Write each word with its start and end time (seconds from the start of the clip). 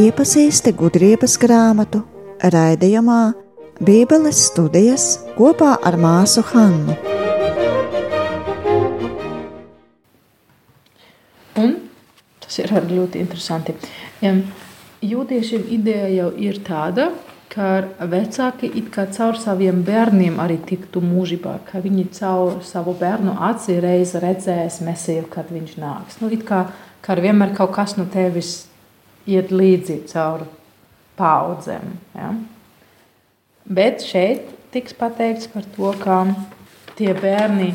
Iepazīsti 0.00 0.74
gudrības 0.76 1.38
grāmatu 1.40 2.02
raidījumā 2.44 3.32
Bībeles 3.80 4.42
studijas 4.50 5.06
kopā 5.38 5.70
ar 5.80 5.96
māsu 5.96 6.44
Hannu. 6.50 6.98
Un 11.64 11.72
tas 12.44 12.60
ir 12.60 12.76
ļoti 12.92 13.24
interesanti. 13.24 13.72
Jūtiešiem 15.00 15.64
ideja 15.80 16.12
jau 16.12 16.28
ir 16.36 16.60
tāda, 16.68 17.08
ka 17.50 17.70
vecāki 18.10 18.70
it 18.78 18.92
kā 18.94 19.06
caur 19.10 19.38
saviem 19.40 19.82
bērniem 19.86 20.38
arī 20.42 20.60
tiktu 20.68 21.02
mūžībā, 21.02 21.56
ka 21.66 21.82
viņi 21.82 22.06
caur 22.14 22.60
savu 22.66 22.94
bērnu 23.00 23.34
acī 23.50 23.80
reiz 23.82 24.14
redzēs 24.14 24.80
mesiju, 24.86 25.26
kad 25.32 25.50
viņš 25.50 25.74
nāks. 25.82 26.20
Nu, 26.22 26.30
it 26.30 26.46
kā, 26.46 26.64
kā 27.02 27.18
vienmēr 27.18 27.56
kaut 27.56 27.74
kas 27.74 27.96
no 27.98 28.06
tevis 28.10 28.68
iet 29.26 29.50
līdzi 29.50 30.02
cauri 30.12 30.46
paudzēm. 31.18 31.92
Ja? 32.16 32.32
Bet 33.66 34.04
šeit 34.06 34.48
tiks 34.74 34.94
pateikts 34.96 35.50
par 35.50 35.66
to, 35.76 35.92
ka 36.00 36.22
tie 36.98 37.12
bērni 37.16 37.72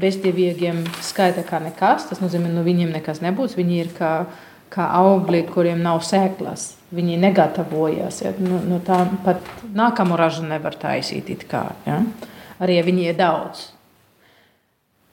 bezdievīgiem 0.00 0.82
skaita 1.04 1.44
kā 1.46 1.60
nekas. 1.62 2.08
Tas 2.10 2.20
nozīmē, 2.22 2.50
ka 2.50 2.58
nu, 2.58 2.64
viņiem 2.66 2.92
nekas 2.94 3.22
nebūs. 3.24 3.56
Viņi 3.58 3.80
ir 3.80 3.92
kā, 3.96 4.12
kā 4.74 4.88
augļi, 4.98 5.44
kuriem 5.54 5.82
nav 5.84 6.02
sēklas. 6.06 6.72
Viņi 6.94 7.18
negatavojas. 7.22 8.20
Ja? 8.24 8.34
Nu, 8.38 8.60
nu, 8.66 8.80
tā 8.84 9.00
pat 9.24 9.42
nākamo 9.74 10.18
ražu 10.18 10.44
nevar 10.46 10.76
taisīt. 10.78 11.46
Kā, 11.50 11.68
ja? 11.86 12.02
Arī 12.62 12.78
ja 12.78 12.84
viņi 12.86 13.08
ir 13.10 13.18
daudz. 13.18 13.70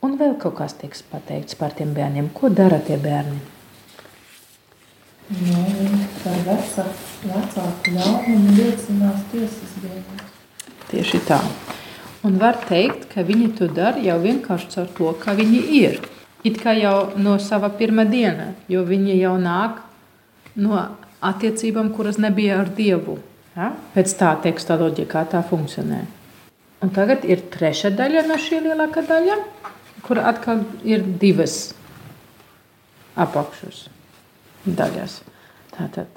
Un 0.02 0.18
vēl 0.18 0.34
kaut 0.42 0.58
kas 0.58 0.74
tiks 0.78 1.04
pateikts 1.06 1.58
par 1.58 1.76
tiem 1.78 1.94
bērniem. 1.94 2.32
Ko 2.34 2.50
dara 2.50 2.82
tie 2.82 2.98
bērni? 3.02 3.38
Nu, 5.32 5.62
viņi 5.64 6.08
kā 6.20 6.34
vecāku 6.44 7.94
ļaunumu 7.96 8.56
liecinās 8.58 9.22
tiesas 9.32 9.78
dienā. 9.84 10.26
Tieši 10.90 11.22
tā. 11.30 11.38
Un 12.28 12.36
var 12.42 12.58
teikt, 12.68 13.08
ka 13.14 13.24
viņi 13.26 13.54
to 13.58 13.70
dara 13.72 14.02
jau 14.02 14.18
vienkārši 14.22 14.82
ar 14.82 14.90
to, 14.98 15.14
ka 15.22 15.38
viņi 15.38 15.62
ir. 15.80 16.02
It 16.44 16.58
kā 16.62 16.74
jau 16.74 17.12
no 17.22 17.36
sava 17.40 17.70
pirmā 17.78 18.08
diena, 18.10 18.54
jo 18.72 18.82
viņi 18.88 19.20
jau 19.20 19.36
nāk 19.42 19.82
no 20.56 20.80
attiecībām, 21.22 21.92
kuras 21.94 22.18
nebija 22.18 22.58
ar 22.64 22.72
Dievu. 22.78 23.20
Ja? 23.56 23.74
Pēc 23.94 24.16
tā 24.18 24.32
teksta 24.42 24.80
loģikā 24.80 25.26
tā 25.32 25.44
funkcionē. 25.46 26.02
Un 26.82 26.90
tagad 26.96 27.28
ir 27.30 27.44
trešā 27.54 27.92
daļa 27.94 28.26
no 28.26 28.40
šī 28.42 28.64
lielākā 28.66 29.04
daļa, 29.06 29.38
kur 30.02 30.22
atkal 30.24 30.64
ir 30.88 31.04
divas 31.22 31.76
apakšas 33.20 33.86
daļas. 34.66 35.20
Tātad 35.76 36.10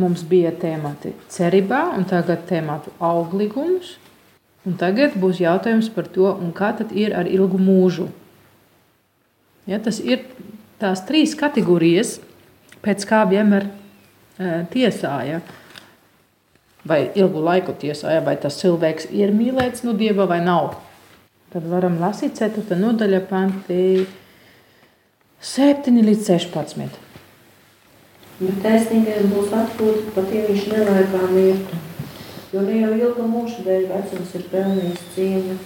mums 0.00 0.24
bija 0.26 0.50
tēmati 0.58 1.12
cerībā, 1.30 1.84
un 1.96 2.06
tagad 2.08 2.48
tēmatu 2.48 2.94
auglīgums. 3.02 3.96
Un 4.66 4.76
tagad 4.78 5.14
būs 5.18 5.40
jautājums 5.42 5.88
par 5.90 6.06
to, 6.10 6.32
kā 6.54 6.70
tad 6.78 6.92
ir 6.94 7.14
ar 7.18 7.30
ilgu 7.30 7.58
mūžu. 7.58 8.08
Ja, 9.70 9.78
tas 9.78 10.00
ir 10.02 10.24
tās 10.82 11.04
trīs 11.06 11.36
kategorijas, 11.38 12.16
pēc 12.82 13.04
kā 13.06 13.22
vienmēr 13.30 13.68
e, 13.68 14.64
tiesāja. 14.72 15.42
Vai 16.82 17.04
ilgu 17.14 17.38
laiku 17.46 17.76
tiesāja, 17.78 18.24
vai 18.26 18.34
tas 18.42 18.56
cilvēks 18.58 19.12
ir 19.14 19.30
mīlēts 19.36 19.84
no 19.86 19.94
dieva 19.94 20.26
vai 20.26 20.40
nav. 20.42 20.74
Tad 21.52 21.68
varam 21.70 22.00
lasīt 22.02 22.40
4. 22.40 22.74
nodaļa, 22.80 23.20
panti 23.30 23.78
7 25.42 26.02
līdz 26.08 26.26
16. 26.32 26.98
Bet 28.42 28.58
taisnīgais 28.64 29.30
būs 29.30 29.54
atpūta, 29.54 30.10
pat 30.16 30.34
ja 30.34 30.42
viņš 30.48 30.66
nelaikā 30.72 31.22
mirtu. 31.30 31.78
Jo 32.52 32.64
ne 32.66 32.80
jau 32.80 32.90
ilga 32.96 33.28
mūža 33.30 33.62
dēļ 33.68 33.86
vecums 33.92 34.34
ir 34.36 34.48
pelnījis 34.50 35.06
cieņu, 35.14 35.56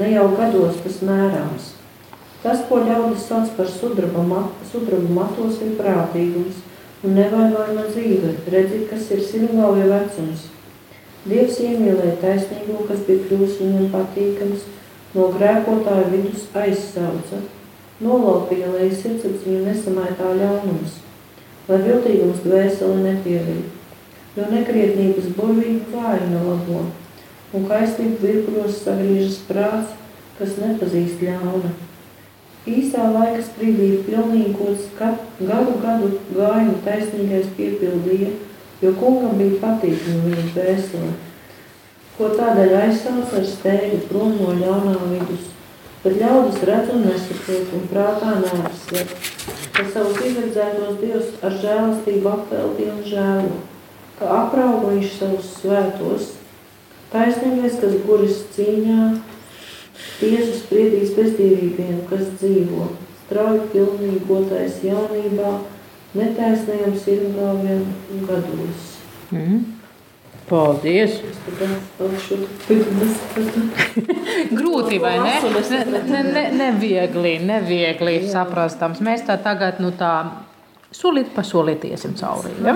ne 0.00 0.10
jau 0.14 0.24
gados 0.38 0.80
tas 0.86 1.02
mērāms. 1.04 1.68
Tas, 2.42 2.64
ko 2.68 2.80
ļaudis 2.82 3.28
sauc 3.28 3.52
par 3.56 3.68
sudraba, 3.70 4.24
mat, 4.26 4.64
sudraba 4.72 5.14
matos, 5.18 5.60
ir 5.62 5.76
prātīgums 5.78 6.58
un 7.02 7.14
nevainojama 7.18 7.86
dzīve. 7.90 8.34
Redzi, 8.54 8.82
kas 8.90 9.10
ir 9.14 9.22
simgauja 9.26 9.86
vecums. 9.90 10.48
Dievs 11.22 11.60
iemīlēja 11.62 12.16
taisnīgo, 12.22 12.82
kas 12.88 13.04
bija 13.06 13.28
kļūst 13.28 13.62
viņam 13.62 13.92
patīkams, 13.94 14.66
no 15.14 15.30
grēkotāja 15.36 16.10
vidus 16.10 16.48
aizsauca. 16.64 17.44
Nolaupīja, 18.02 18.74
lai 18.74 18.90
sirdsapziņu 18.90 19.62
nesamaitā 19.68 20.34
ļaunums 20.40 20.98
lai 21.68 21.78
viltīgums 21.84 22.42
dvēseli 22.42 23.04
nepievīd, 23.04 23.66
jo 24.36 24.48
nekrietnības 24.50 25.30
burvību 25.36 25.94
vājina 25.94 26.42
labo, 26.42 26.82
un 27.54 27.66
kaistību 27.70 28.18
virpuļos 28.22 28.82
sagriežas 28.82 29.38
prāts, 29.46 29.94
kas 30.38 30.58
nepazīst 30.58 31.22
ļauna. 31.22 31.70
Īsā 32.68 33.08
laika 33.10 33.42
sprīdī 33.42 33.88
pilnīgots 34.06 34.90
gadu 34.98 35.74
gadu 35.82 36.10
gājumu 36.36 36.76
taisnīgais 36.84 37.50
piepildīja, 37.56 38.30
jo 38.84 38.92
kungam 39.00 39.34
bija 39.40 39.58
patīkami 39.64 40.28
viņa 40.28 40.46
dvēseli, 40.52 41.10
ko 42.18 42.30
tādēļ 42.38 42.76
aizsauc 42.84 43.34
ar 43.40 43.48
stēgu 43.50 44.04
prom 44.10 44.38
no 44.38 44.54
ļaunā 44.62 44.94
vidus. 45.10 45.50
Bet 46.02 46.18
ļaudis 46.22 46.62
redz 46.66 46.94
un 46.94 47.04
nesaprot 47.06 47.74
un 47.78 47.90
prātā 47.90 48.38
neapsver 48.42 49.10
ka 49.72 49.84
savus 49.88 50.20
izredzētos 50.26 50.98
Dievs 51.00 51.30
ar 51.42 51.54
žēlastību 51.62 52.30
apveltīja 52.30 52.94
un 52.94 53.04
žēlo, 53.08 53.58
ka 54.18 54.28
aprauga 54.42 54.92
viņš 54.92 55.14
savus 55.18 55.48
svētos. 55.58 56.28
Taisnīgais, 57.12 57.78
kas 57.80 57.96
guris 58.06 58.42
cīņā, 58.54 58.98
tiesu 60.20 60.56
spriedīs 60.60 61.14
bezdīvīgiem, 61.16 62.02
kas 62.10 62.24
dzīvo, 62.40 62.88
strauji 63.24 63.68
pilnīgotais 63.74 64.80
jaunībā, 64.86 65.52
netaisnajam 66.18 66.96
sirmgāviem 67.04 67.86
gados. 68.28 68.90
Mm. 69.32 69.62
Paldies! 70.48 71.20
Grūti 74.58 74.98
vai 75.00 75.14
ne? 75.22 75.34
Ne, 75.70 76.00
ne, 76.02 76.22
ne, 76.26 76.42
neviegli, 76.58 77.38
neviegli 77.46 78.16
saprastams. 78.28 79.00
Mēs 79.04 79.22
tā 79.28 79.38
tagad 79.42 79.80
nu 79.80 79.90
tā 79.96 80.12
solīt 80.92 81.30
pa 81.34 81.42
solīt 81.46 81.86
iesim 81.88 82.14
cauri. 82.18 82.52
Ja? 82.64 82.74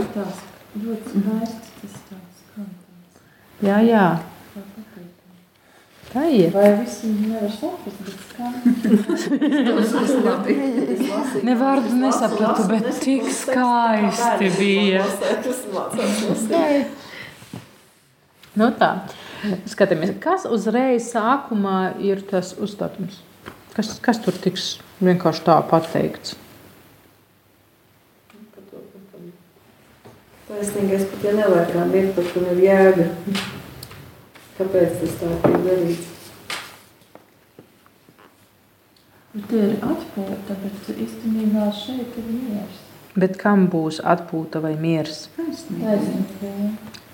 Jā, 3.66 3.78
jā. 3.84 4.06
Tā 6.16 6.24
ir. 6.32 6.48
Vai 6.48 6.70
visi 6.80 7.10
nevar 7.12 7.50
saprast, 7.52 7.98
bet 8.06 8.16
skaisti? 8.24 8.62
Nevārdu 11.44 11.90
nesapratu, 12.00 12.64
bet 12.70 12.86
tik 13.04 13.26
skaisti 13.36 14.48
bija. 14.56 15.02
Nu 18.56 18.70
tā. 18.80 18.88
Skatāmies, 19.68 20.14
kas 20.24 20.46
uzreiz 20.48 21.10
sākumā 21.12 22.00
ir 22.00 22.24
tas 22.30 22.54
uzstādījums. 22.56 23.20
Kas, 23.76 23.92
kas 24.00 24.16
tur 24.24 24.32
tiks 24.40 24.78
vienkārši 25.04 25.44
tā 25.50 25.58
pateikts? 25.68 26.32
Taisnīgais 30.48 31.04
pat 31.12 31.28
ja 31.28 31.36
nevajag 31.42 31.94
ir, 32.00 32.10
pat 32.16 32.32
tur 32.32 32.48
ir 32.54 32.64
jēga. 32.64 33.10
Kāpēc 34.56 35.00
tas 35.02 35.16
tā 35.20 35.30
tiek 35.42 35.56
darīts? 35.66 36.12
Tie 39.36 39.58
ir 39.60 39.74
atpūta, 39.84 40.54
bet 40.62 40.86
īstenībā 40.94 41.66
šeit 41.76 42.14
ir 42.16 42.28
miers. 42.32 42.78
Bet 43.20 43.36
kam 43.40 43.66
būs 43.72 43.98
atpūta 44.00 44.62
vai 44.64 44.72
miers? 44.80 45.26
Taisnība. 45.36 45.98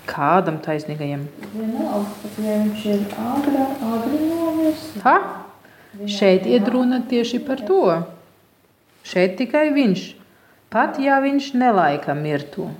Kādam 0.07 0.61
taisnīgajam? 0.63 1.25
Vienalga, 1.51 2.15
pat 2.21 2.39
ja 2.43 2.55
viņš 2.61 2.85
ir 2.93 3.03
agri, 3.25 3.65
agri 3.91 4.21
nomirst. 4.29 4.97
Ha? 5.03 5.17
Šeit 6.07 6.47
iet 6.47 6.71
runa 6.71 7.01
tieši 7.11 7.41
par 7.43 7.63
to. 7.67 7.83
Šeit 9.07 9.35
tikai 9.39 9.67
viņš. 9.75 10.07
Pat 10.71 10.95
ja 11.03 11.19
viņš 11.23 11.51
nelaika 11.59 12.15
mirtu. 12.15 12.71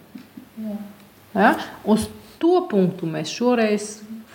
Ja? 1.36 1.54
Uz 1.84 2.08
to 2.40 2.64
punktu 2.72 3.12
mēs 3.12 3.32
šoreiz 3.32 3.92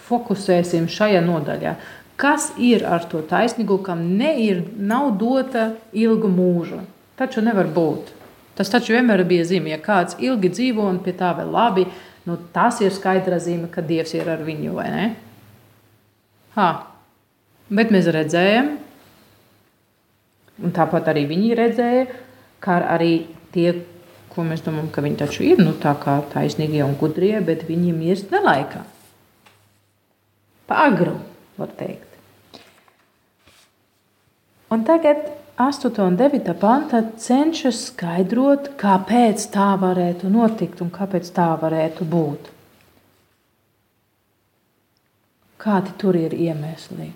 fokusēsim 0.08 0.88
šajā 0.90 1.22
nodaļā. 1.25 1.76
Kas 2.19 2.50
ir 2.58 2.82
ar 2.88 3.05
to 3.10 3.20
taisnīgu, 3.22 3.78
kam 3.87 4.02
neir, 4.19 4.64
nav 4.75 5.12
dota 5.20 5.70
ilga 5.94 6.31
mūža? 6.32 6.82
Taču 7.19 7.44
nevar 7.46 7.70
būt. 7.75 8.10
Tas 8.58 8.72
taču 8.72 8.96
vienmēr 8.96 9.22
bija 9.28 9.46
zīme, 9.46 9.70
ja 9.70 9.78
kāds 9.78 10.19
ilgi 10.19 10.50
dzīvo 10.50 10.88
un 10.90 10.99
pie 11.05 11.14
tā 11.14 11.31
vēl 11.38 11.52
labi 11.55 11.87
nu, 12.26 12.34
tas 12.52 12.81
ir 12.82 12.90
skaidra 12.93 13.38
zīme, 13.40 13.70
ka 13.70 13.84
Dievs 13.87 14.16
ir 14.19 14.26
ar 14.28 14.43
viņu. 14.44 14.75
Ha. 16.58 16.69
Bet 17.70 17.93
mēs 17.94 18.11
redzējām, 18.11 18.75
Un 20.58 20.75
tāpat 20.75 21.06
arī 21.12 21.22
viņi 21.31 21.54
redzēja, 21.58 22.06
kā 22.62 22.81
arī 22.90 23.12
tie, 23.54 23.70
ko 24.32 24.43
mēs 24.46 24.64
domājam, 24.66 24.90
ka 24.90 25.04
viņi 25.04 25.19
taču 25.20 25.44
ir 25.46 25.61
nu, 25.62 25.75
tā 25.78 25.94
kā 26.02 26.19
taisnīgie 26.32 26.82
un 26.87 26.96
gudrie, 26.99 27.37
bet 27.44 27.62
viņi 27.69 27.94
mirst 27.94 28.34
nelaikā. 28.34 28.82
Pagru, 30.69 31.17
var 31.56 31.70
teikt. 31.79 32.05
Un 34.69 34.85
tagad 34.85 35.31
8. 35.56 35.97
un 36.05 36.17
9. 36.20 36.53
pantā 36.61 37.00
cenšas 37.17 37.87
skaidrot, 37.88 38.75
kāpēc 38.79 39.49
tā 39.55 39.73
varētu 39.81 40.29
notikt 40.31 40.85
un 40.85 40.93
kāpēc 40.93 41.32
tā 41.32 41.49
varētu 41.62 42.05
būt. 42.12 42.53
Kādi 45.59 45.97
tur 45.99 46.20
ir 46.20 46.37
iemesli? 46.37 47.11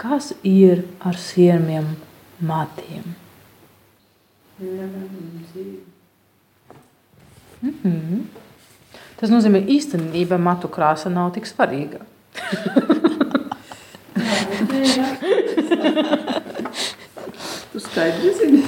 Kas 0.00 0.30
ir 0.46 0.86
ar 1.04 1.18
siemiem 1.18 1.96
matiem? 2.38 3.14
Mm 7.60 7.74
-hmm. 7.82 8.24
Tas 9.16 9.30
nozīmē, 9.30 9.64
ka 9.64 9.72
īstenībā 9.72 10.38
matu 10.38 10.68
krāsa 10.68 11.08
nav 11.08 11.32
tik 11.32 11.46
svarīga. 11.46 12.00
Tu 17.72 17.80
skaidri 17.80 18.32
zini. 18.38 18.62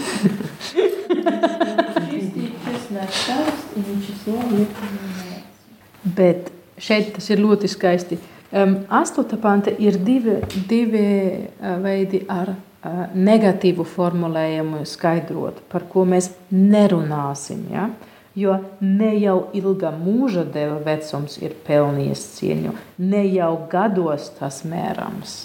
Bet 6.19 6.51
šeit 6.81 7.13
tas 7.17 7.31
ir 7.31 7.43
ļoti 7.43 7.71
skaisti. 7.71 8.19
Um, 8.49 8.79
Astotā 8.89 9.37
panta 9.41 9.73
ir 9.77 9.99
divi, 10.01 10.39
divi 10.71 11.05
uh, 11.29 11.75
veidi 11.85 12.23
ar 12.33 12.55
uh, 12.55 13.03
negatīvu 13.13 13.85
formulējumu 13.85 14.87
skaidrot, 14.89 15.61
par 15.69 15.85
ko 15.91 16.07
mēs 16.09 16.31
nerunāsim. 16.55 17.67
Ja? 17.75 17.91
Jo 18.39 18.59
ne 18.85 19.15
jau 19.19 19.39
ilga 19.57 19.91
mūža 19.97 20.45
dēļ 20.55 20.77
vecums 20.87 21.39
ir 21.43 21.57
pelnījis 21.67 22.25
cieņu, 22.37 22.75
ne 23.03 23.25
jau 23.27 23.53
gados 23.73 24.29
tas 24.39 24.63
mērams. 24.69 25.41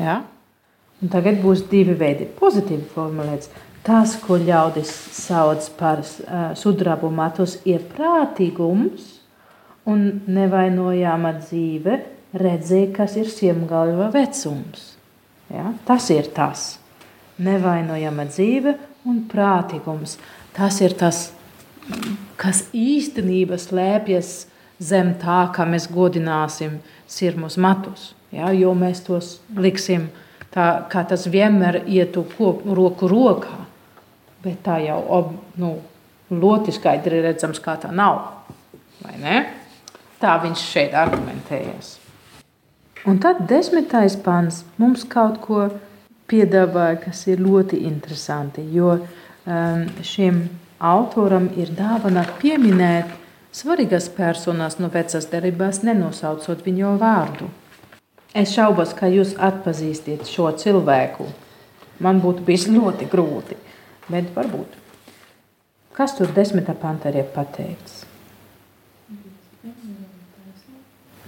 Ja? 0.00 0.20
Un 1.00 1.12
tagad 1.12 1.40
būs 1.40 1.64
divi 1.70 1.94
veidi. 1.96 2.26
Pozitīvi 2.36 2.84
formulēts. 2.92 3.48
Tas, 3.86 4.18
ko 4.20 4.36
ļaudis 4.36 4.90
sauc 5.16 5.64
par 5.78 6.02
uh, 6.04 6.50
sudrabu 6.58 7.08
matus, 7.08 7.56
ir 7.64 7.86
prātīgums 7.94 9.06
un 9.88 10.04
nevainojama 10.28 11.32
dzīve, 11.38 11.96
redzēja, 12.36 12.90
kas 12.98 13.16
ir 13.16 13.30
siemgalva 13.32 14.10
vecums. 14.12 14.92
Ja? 15.48 15.72
Tas 15.88 16.10
ir 16.12 16.28
tas. 16.36 16.74
Nevainojama 17.40 18.28
dzīve 18.28 18.76
un 19.08 19.24
prātīgums. 19.30 20.18
Tas 20.56 20.80
ir 20.82 20.94
tas, 20.98 21.30
kas 22.40 22.64
īstenībā 22.74 23.58
slēpjas 23.60 24.32
zem 24.80 25.14
tā, 25.20 25.44
kā 25.54 25.66
mēs 25.68 25.86
godināsim 25.92 26.80
sirmus 27.10 27.58
matus. 27.60 28.14
Ja? 28.34 28.50
Jo 28.54 28.74
mēs 28.74 29.04
tos 29.06 29.38
liksim 29.56 30.08
tā, 30.54 30.86
kā 30.90 31.04
tas 31.08 31.28
vienmēr 31.30 31.82
ietu 31.86 32.24
roku 32.66 33.10
rokā. 33.10 33.64
Bet 34.40 34.62
tā 34.64 34.78
jau 34.80 35.00
nu, 35.60 35.74
ļoti 36.32 36.72
skaidri 36.72 37.20
redzams, 37.26 37.60
kā 37.60 37.76
tā 37.80 37.90
nav. 37.92 38.22
Tā 40.20 40.36
viņš 40.42 40.62
šeit 40.72 40.96
argumentējas. 40.96 41.98
Un 43.08 43.20
tad 43.20 43.46
desmitais 43.48 44.16
pants 44.20 44.62
mums 44.80 45.06
kaut 45.08 45.38
ko 45.44 45.68
piedāvāja, 46.28 46.98
kas 47.06 47.22
ir 47.32 47.40
ļoti 47.40 47.80
interesanti. 47.88 48.64
Jo 48.74 48.98
šim 50.02 50.48
autoram 50.80 51.48
ir 51.56 51.72
dāvana 51.76 52.24
pieminēt 52.40 53.12
svarīgas 53.52 54.08
personas 54.14 54.78
no 54.78 54.90
vecās 54.92 55.26
derībās, 55.30 55.82
nenosaucot 55.84 56.64
viņu 56.66 56.96
vārdu. 57.00 57.50
Es 58.34 58.52
šaubos, 58.54 58.94
ka 58.94 59.10
jūs 59.10 59.34
atpazīstiet 59.42 60.28
šo 60.30 60.52
cilvēku. 60.56 61.26
Man 62.00 62.20
būtu 62.22 62.44
bijis 62.46 62.68
ļoti 62.70 63.08
grūti, 63.10 63.56
bet 64.08 64.30
varbūt. 64.36 64.78
Kas 65.92 66.14
tur 66.16 66.30
desmitā 66.32 66.76
pantā 66.78 67.10
ir 67.10 67.26
pateikts? 67.34 68.06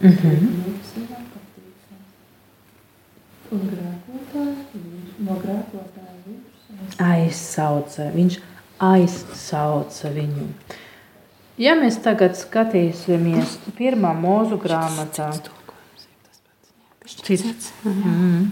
Mm 0.02 0.10
-hmm. 0.10 0.62
Un 3.52 3.60
grēkotāji, 3.68 4.80
no 5.18 5.34
grēkotāja 5.42 6.01
vīrus 6.01 6.01
aizsauca. 7.02 8.10
Viņš 8.14 8.38
aizsauca 8.82 10.12
viņu. 10.14 10.48
Ja 11.60 11.76
mēs 11.78 12.00
tagad 12.02 12.34
skatīsimies 12.38 13.58
pirmā 13.76 14.14
mūzu 14.16 14.56
grāmatā, 14.62 15.28
cits. 17.06 17.72
Mm. 17.84 18.48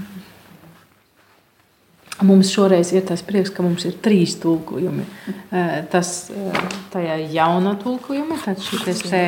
Mums 2.20 2.50
šoreiz 2.52 2.90
ir 2.92 3.06
tas 3.08 3.22
prieks, 3.24 3.48
ka 3.48 3.64
mums 3.64 3.86
ir 3.88 3.94
trīs 4.04 4.34
tulkojumi. 4.42 5.06
Tas 5.92 6.10
tajā 6.92 7.16
jaunā 7.32 7.72
tulkojuma, 7.80 8.36
tad 8.44 8.60
šis 8.60 9.00
te 9.06 9.22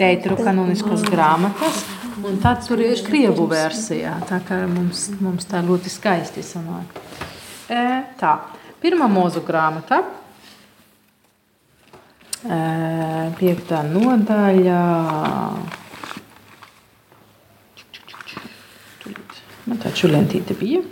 teitru 0.00 0.34
kanoniskas 0.40 1.04
grāmatas, 1.06 1.84
un 2.18 2.40
tad 2.42 2.66
tur 2.66 2.82
ir 2.82 2.98
krievu 3.06 3.46
versijā, 3.50 4.16
tā 4.26 4.40
kā 4.48 4.64
mums, 4.70 5.06
mums 5.22 5.46
tā 5.46 5.62
ļoti 5.62 5.92
skaisti 5.94 6.42
sanāk. 6.42 6.98
Tā, 8.20 8.32
pirmā 8.82 9.08
mūzu 9.10 9.40
grāmata, 9.46 10.02
piektā 13.40 13.80
nodaļa, 13.88 14.80
man 19.64 19.80
tā 19.82 19.94
čulentīte 19.96 20.54
bija. 20.60 20.84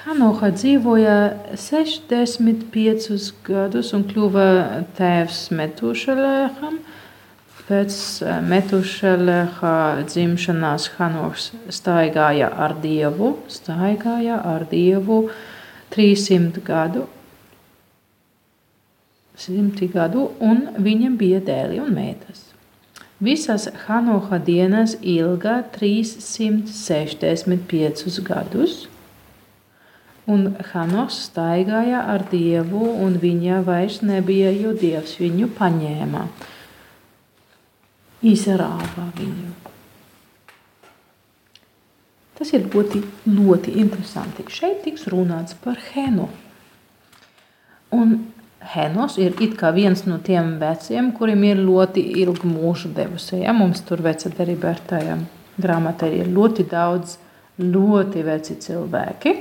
Hanoha 0.00 0.48
dzīvoja 0.54 1.16
65 1.60 3.28
gadus 3.44 3.92
un 3.92 4.06
kļuva 4.08 4.46
tēvs 4.96 5.50
Metušelēham. 5.58 6.80
Pēc 7.70 7.94
Metušelēha 8.50 9.76
dzimšanās 10.08 10.88
Hanohs 10.96 11.52
staigāja 11.70 12.48
ar 12.50 12.74
Dievu, 12.82 13.36
staigāja 13.46 14.40
ar 14.42 14.64
Dievu 14.72 15.20
300 15.94 16.64
gadu, 16.66 17.06
100 19.40 19.88
gadu, 19.94 20.26
un 20.44 20.66
viņam 20.76 21.16
bija 21.20 21.40
dēli 21.40 21.78
un 21.80 21.94
meitas. 21.96 22.52
Visas 23.20 23.68
Hanoha 23.86 24.38
dienas 24.44 24.96
ilga 25.00 25.64
365 25.76 28.20
gadus. 28.26 28.88
Un 30.26 30.56
Hanos 30.72 31.30
staigāja 31.30 32.00
ar 32.12 32.22
Dievu, 32.30 32.90
un 33.06 33.18
viņa 33.22 33.64
vairs 33.66 34.02
nebija, 34.04 34.50
jo 34.52 34.72
Dievs 34.76 35.18
viņu 35.20 35.48
paņēma. 35.56 36.28
Izrāva 38.26 39.06
viņu. 39.16 39.54
Tas 42.40 42.52
ir 42.56 42.66
ļoti, 42.72 43.02
ļoti 43.28 43.76
interesanti. 43.80 44.46
Šeit 44.48 44.82
tiks 44.84 45.06
runāts 45.12 45.56
par 45.60 45.80
Henu. 45.92 46.28
Un 47.92 48.18
Henos 48.60 49.16
ir 49.18 49.32
viens 49.74 50.04
no 50.04 50.18
tiem 50.20 50.58
veciem, 50.60 51.12
kuriem 51.16 51.44
ir 51.48 51.60
ļoti 51.64 52.02
ilgu 52.22 52.48
mūžu 52.48 52.92
devusi. 52.94 53.40
Ja? 53.40 53.52
Mums 53.56 53.80
tur 53.80 54.02
veca 54.04 54.28
derība 54.28 54.74
ar 54.74 54.80
tajām 54.86 55.24
grāmatā 55.60 56.08
ir 56.12 56.28
ļoti 56.28 56.66
daudz 56.68 57.16
ļoti 57.60 58.24
veci 58.24 58.56
cilvēki. 58.60 59.34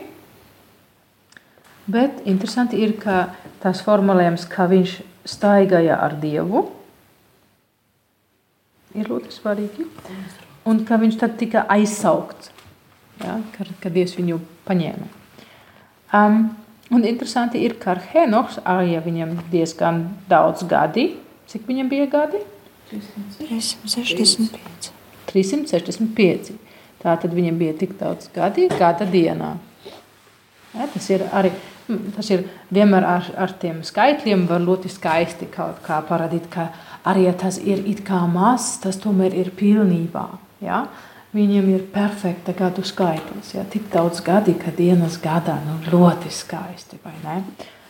Bet 1.89 2.23
interesanti 2.29 2.79
ir, 2.83 2.95
ka 3.01 3.29
tas 3.63 3.81
formulējums, 3.85 4.45
ka 4.51 4.67
viņš 4.69 4.99
staigāja 5.29 5.97
ar 5.99 6.15
Dievu, 6.21 6.67
ir 8.95 9.09
ļoti 9.09 9.33
svarīgi. 9.33 9.87
Un 10.69 10.83
ka 10.85 10.99
viņš 11.01 11.17
tad 11.21 11.37
tika 11.39 11.63
aizsaukts, 11.71 12.51
ja, 13.23 13.39
kad, 13.55 13.69
kad 13.81 13.95
Dievs 13.95 14.15
viņu 14.17 14.39
paņēma. 14.67 15.07
Um, 16.15 16.49
un 16.93 17.05
interesanti 17.05 17.61
ir, 17.63 17.77
ka 17.81 17.95
Henoks 18.11 18.59
arī 18.65 18.97
viņam 19.05 19.37
diezgan 19.53 20.07
daudz 20.29 20.65
gadi. 20.69 21.11
Cik 21.49 21.65
viņam 21.69 21.89
bija 21.89 22.09
gadi? 22.09 22.41
365. 22.89 24.91
365. 25.29 26.53
Tā 26.99 27.15
tad 27.21 27.33
viņam 27.33 27.57
bija 27.61 27.75
tik 27.79 27.95
daudz 27.99 28.27
gadi, 28.33 28.67
gada 28.79 29.05
dienā. 29.07 29.55
Ja, 30.73 30.85
tas 30.91 31.07
ir 31.09 31.23
arī 31.33 31.51
Tas 31.89 32.27
ir 32.29 32.43
vienmēr 32.73 33.05
ar, 33.07 33.29
ar 33.33 33.53
tiem 33.61 33.79
skaitļiem, 33.85 34.45
var 34.49 34.61
ļoti 34.61 34.91
skaisti 34.93 35.47
kaut 35.49 35.79
kā 35.85 35.97
parādīt, 36.05 36.45
ka 36.53 36.67
arī 37.09 37.25
ja 37.25 37.33
tas 37.33 37.57
ir 37.57 37.81
it 37.89 38.03
kā 38.05 38.19
mazs, 38.29 38.75
tas 38.83 38.99
tomēr 39.01 39.33
ir 39.33 39.49
pilnībā. 39.57 40.27
Ja? 40.61 40.83
Viņam 41.33 41.67
ir 41.73 41.87
perfekta 41.93 42.53
gadu 42.57 42.85
skaitlis. 42.85 43.55
Ja? 43.55 43.65
Tik 43.65 43.89
daudz 43.93 44.21
gadi, 44.25 44.53
ka 44.57 44.73
dienas 44.75 45.17
gadā 45.21 45.57
nu, 45.65 45.79
ļoti 45.89 46.31
skaisti. 46.33 47.01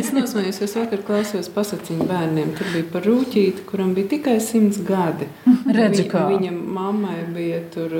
es 0.00 0.10
nosmējos, 0.14 0.60
es 0.64 0.74
vakar 0.76 1.02
klausījos 1.06 1.48
pasakiņu 1.54 2.06
bērniem. 2.08 2.52
Tur 2.58 2.70
bija 2.74 2.86
par 2.92 3.06
rūtīti, 3.08 3.64
kuram 3.68 3.92
bija 3.96 4.10
tikai 4.14 4.36
simts 4.44 4.80
gadi. 4.86 5.28
Redzi, 5.78 6.06
kā. 6.10 6.26
Viņa 6.30 6.52
mammai 6.54 7.18
bija 7.34 7.60
tur, 7.74 7.94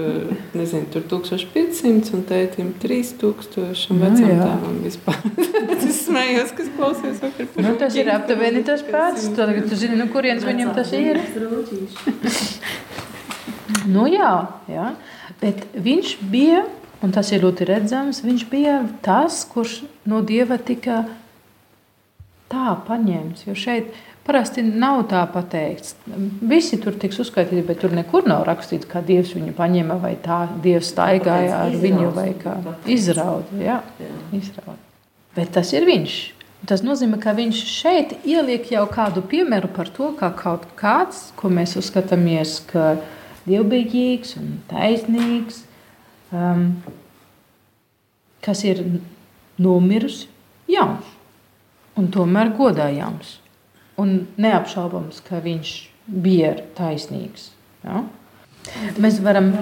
nezinu, 0.57 0.89
tur 0.95 1.07
1500 1.13 2.15
un 2.17 2.25
tētim 2.29 2.73
3000 2.83 3.87
un 3.95 4.03
vecam 4.05 4.27
nu, 4.27 4.39
tēvam 4.43 4.81
vispār. 4.85 5.21
es 5.77 6.03
smējos, 6.07 6.55
kas 6.59 6.73
klausījos 6.77 7.23
vakar 7.25 7.51
par 7.55 7.67
nu, 7.67 7.77
tas 7.81 7.97
ir 8.01 8.13
aptuveni 8.15 8.65
tas 8.67 8.85
pats. 8.87 9.31
Tu, 9.37 9.49
tu 9.71 9.81
zini, 9.81 9.99
nu 10.01 10.11
kurienes 10.13 10.47
viņam 10.47 10.75
tas 10.77 10.93
ir? 10.97 11.23
nu 13.91 14.07
jā, 14.11 14.35
jā. 14.71 14.93
Bet 15.41 15.65
viņš 15.73 16.19
bija 16.33 16.65
Un 17.01 17.15
tas 17.17 17.31
ir 17.33 17.45
ļoti 17.45 17.67
redzams. 17.69 18.21
Viņš 18.27 18.47
bija 18.51 18.77
tas, 19.05 19.43
kurš 19.49 19.81
no 20.09 20.21
dieva 20.27 20.59
tika 20.61 21.05
tā 22.51 22.75
paņemts. 22.87 23.47
Jo 23.49 23.57
šeit 23.57 23.95
parasti 24.27 24.63
nav 24.63 25.07
tā 25.11 25.23
pateikts. 25.33 25.95
Visi 26.51 26.79
tur 26.83 26.99
tiks 27.01 27.23
uzskaitīti, 27.23 27.65
bet 27.67 27.81
tur 27.83 27.95
nekur 27.97 28.29
nav 28.29 28.45
rakstīts, 28.49 28.89
kā 28.91 29.03
dievs 29.05 29.33
viņu 29.37 29.55
paņēma 29.57 29.97
vai 30.03 30.13
tā 30.21 30.43
dievs 30.63 30.93
staigāja 30.93 31.65
ar 31.65 31.79
viņu 31.81 32.11
vai 32.17 32.29
kā 32.39 32.59
izrauda. 32.91 33.63
Jā, 33.65 33.81
izrauda. 34.37 34.79
Bet 35.37 35.55
tas 35.57 35.73
ir 35.73 35.89
viņš. 35.89 36.19
Tas 36.69 36.83
nozīmē, 36.85 37.17
ka 37.23 37.33
viņš 37.33 37.63
šeit 37.73 38.13
ieliek 38.29 38.67
jau 38.69 38.85
kādu 38.93 39.23
piemēru 39.25 39.71
par 39.73 39.89
to, 39.89 40.11
kā 40.19 40.29
kaut 40.37 40.67
kāds, 40.77 41.31
ko 41.39 41.49
mēs 41.49 41.73
uzskatāmies, 41.81 42.59
ka 42.69 42.99
dievbijīgs 43.47 44.37
un 44.37 44.59
taisnīgs, 44.69 45.63
um, 46.33 46.67
kas 48.45 48.65
ir 48.65 48.83
nomiris 49.61 50.25
jauns 50.71 51.17
un 52.01 52.09
tomēr 52.15 52.55
godājams. 52.57 53.39
Un 54.01 54.15
neapšaubams, 54.41 55.21
ka 55.27 55.43
viņš 55.45 55.75
bija 56.25 56.55
taisnīgs. 56.79 57.51
Ja? 57.85 58.05
Mēs 59.01 59.21
varam. 59.25 59.53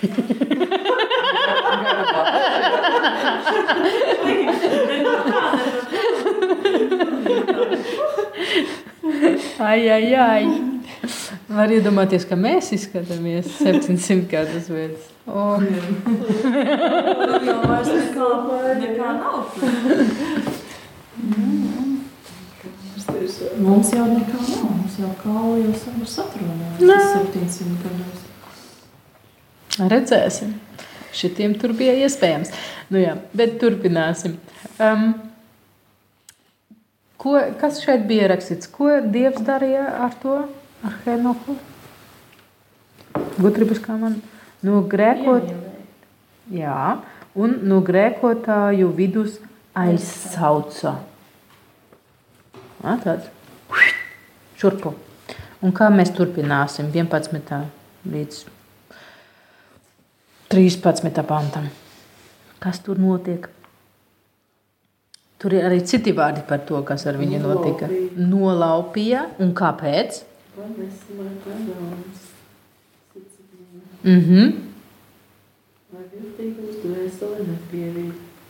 Ienāca 9.20 9.60
prātā, 9.60 9.60
kā 9.60 9.60
viņš 9.60 9.60
izskatās 9.60 9.60
700 9.60 9.60
gadu. 9.60 9.60
Ai, 9.60 9.88
ai, 9.90 10.14
ai. 10.14 10.44
Var 11.50 11.72
iedomāties, 11.74 12.24
ka 12.28 12.36
mēs 12.38 12.72
izskatāmies 12.76 13.46
700 13.58 14.26
gadus 14.30 14.68
pēc. 14.70 15.08
Oh. 15.26 15.60
Mums 23.60 23.92
jau 23.94 24.06
nekā 24.08 24.38
nav. 24.40 24.64
Mums 24.64 24.96
jau 24.98 25.12
kauli 25.22 25.64
jau 25.64 25.74
savu 25.84 26.06
satrunājās 26.08 26.80
700 26.80 27.76
gados. 27.84 28.18
Redzēsim. 29.90 30.54
Šitiem 31.14 31.54
tur 31.58 31.74
bija 31.74 31.94
iespējams. 32.06 32.52
Nu 32.90 32.98
jā, 33.02 33.16
bet 33.36 33.58
turpināsim. 33.62 34.38
Um, 34.78 35.29
Ko, 37.20 37.34
kas 37.60 37.82
šeit 37.84 38.06
bija 38.08 38.30
rakstīts? 38.30 38.70
Ko 38.72 38.94
Dievs 39.04 39.42
darīja 39.44 39.84
ar 40.06 40.14
to, 40.22 40.38
ar 40.86 40.94
Henoku? 41.04 41.58
Gudrības 43.36 43.82
kā 43.84 43.96
man 44.00 44.16
no 44.64 44.80
grēkot. 44.88 45.50
Jā, 46.50 46.96
un 47.36 47.58
no 47.68 47.82
grēkotāju 47.84 48.88
vidus 48.96 49.36
aizsauca. 49.76 50.96
Tāds 52.80 53.28
šurpu. 54.56 54.94
Un 55.60 55.76
kā 55.76 55.90
mēs 55.92 56.14
turpināsim 56.16 56.88
11. 56.88 57.60
līdz 58.08 58.42
13. 60.50 61.20
pantam? 61.28 61.68
Kas 62.64 62.80
tur 62.80 62.96
notiek? 63.00 63.44
Tur 65.40 65.54
ir 65.56 65.64
arī 65.64 65.78
citi 65.88 66.12
vārdi 66.12 66.42
par 66.44 66.60
to, 66.68 66.82
kas 66.84 67.06
ar 67.08 67.16
viņu 67.16 67.38
notika. 67.40 67.86
Nolaupīja 68.20 69.22
un 69.40 69.54
kāpēc? 69.56 70.20
Mm 74.02 74.20
-hmm. 74.20 74.52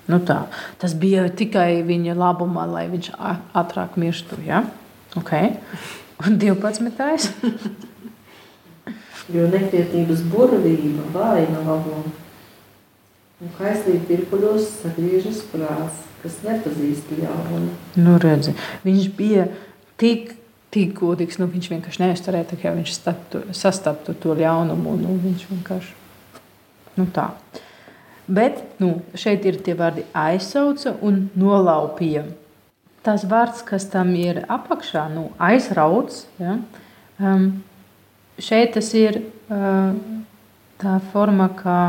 Nu 0.09 0.19
tā, 0.19 0.41
tas 0.79 0.95
bija 0.95 1.29
tikai 1.29 1.83
viņa 1.87 2.15
labumā, 2.15 2.67
lai 2.67 2.89
viņš 2.89 3.11
ātrāk 3.55 3.97
mirstu. 3.97 4.37
Ja? 4.47 4.65
Okay. 5.17 5.57
Un 6.27 6.39
12. 6.39 7.31
jo 9.35 9.47
nekrietības 9.47 10.23
burvība, 10.23 11.07
vainaguma 11.15 12.03
un 13.41 13.53
kaislība 13.59 14.05
pirkuļos 14.11 14.69
sagriežas 14.83 15.45
prāts 15.53 16.10
kas 16.23 16.37
nepazīst 16.45 17.15
ļaunu. 17.19 17.71
Nu, 18.01 18.19
redzi, 18.23 18.55
viņš 18.85 19.09
bija 19.17 19.47
tik, 20.01 20.35
tik 20.75 20.93
godīgs, 20.99 21.41
nu, 21.41 21.49
viņš 21.51 21.71
vienkārši 21.73 22.05
neizturēja, 22.05 22.51
tā 22.53 22.61
kā 22.61 22.75
viņš 22.77 22.93
statu, 22.95 23.43
sastaptu 23.57 24.15
to 24.21 24.37
ļaunumu. 24.39 24.97
Nu, 25.01 25.17
viņš 25.23 25.49
vienkārši 25.51 25.97
nu, 27.01 27.09
tā. 27.15 27.31
Bet 28.31 28.61
nu, 28.83 29.01
šeit 29.19 29.47
ir 29.49 29.59
tie 29.65 29.75
vārdi 29.79 30.05
aizsauca 30.15 30.95
un 31.03 31.25
nolaupīja. 31.39 32.29
Tas 33.07 33.25
vārds, 33.27 33.65
kas 33.67 33.89
tam 33.91 34.13
ir 34.15 34.43
apakšā, 34.45 35.07
nu, 35.15 35.31
aizrauts, 35.41 36.27
ja, 36.39 36.59
um, 37.17 37.47
šeit 38.37 38.75
tas 38.77 38.91
ir 38.99 39.23
uh, 39.49 39.97
tā 40.81 40.99
forma, 41.13 41.49
kā 41.57 41.81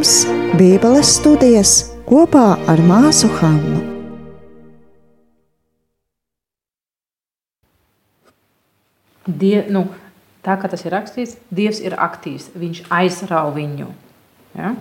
raidījums 0.00 0.56
Bībeles 0.56 1.08
studijas 1.18 1.70
kopā 2.08 2.56
ar 2.68 2.80
māsu 2.80 3.28
Hannu. 3.36 3.80
Die, 9.26 9.60
nu, 9.68 9.84
tā 10.42 10.56
kā 10.56 10.68
tas 10.68 10.84
ir 10.84 10.92
rakstīts, 10.92 11.36
Dievs 11.50 11.80
ir 11.84 11.98
aktīvs, 12.00 12.50
viņš 12.56 12.82
aizrauj 12.88 13.52
viņu. 13.54 13.90
Ja? 14.56 14.74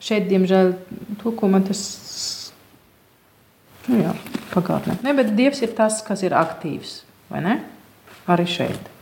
Šeit, 0.00 0.28
diemžēl, 0.28 0.76
tulkojumā 1.22 1.64
tas 1.66 1.82
nu, 3.88 4.02
jā, 4.04 4.14
pagātnē. 4.52 5.00
Ne, 5.02 5.16
bet 5.16 5.32
Dievs 5.34 5.64
ir 5.64 5.72
tas, 5.74 6.02
kas 6.04 6.22
ir 6.22 6.36
aktīvs. 6.36 7.02
Vai 7.32 7.42
ne? 7.42 7.60
Arī 8.28 8.46
šeit. 8.48 8.96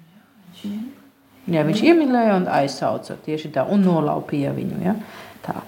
Jā, 0.00 0.28
viņš 0.64 0.95
iemīlēja 1.86 2.38
un 2.40 2.48
aizsauca 2.50 3.18
tieši 3.26 3.52
tā, 3.54 3.66
un 3.70 3.84
nolaupīja 3.86 4.52
viņu. 4.56 4.80
Ja? 4.82 4.96
Tā. 5.44 5.60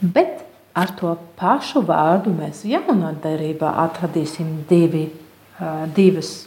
Bet 0.00 0.44
ar 0.78 0.92
to 0.98 1.16
pašu 1.38 1.82
vārdu 1.86 2.30
mēs 2.34 2.62
jaunā 2.68 3.12
derībā 3.22 3.72
atradīsim 3.84 4.60
divi, 4.70 5.08
uh, 5.58 5.86
divas 5.94 6.46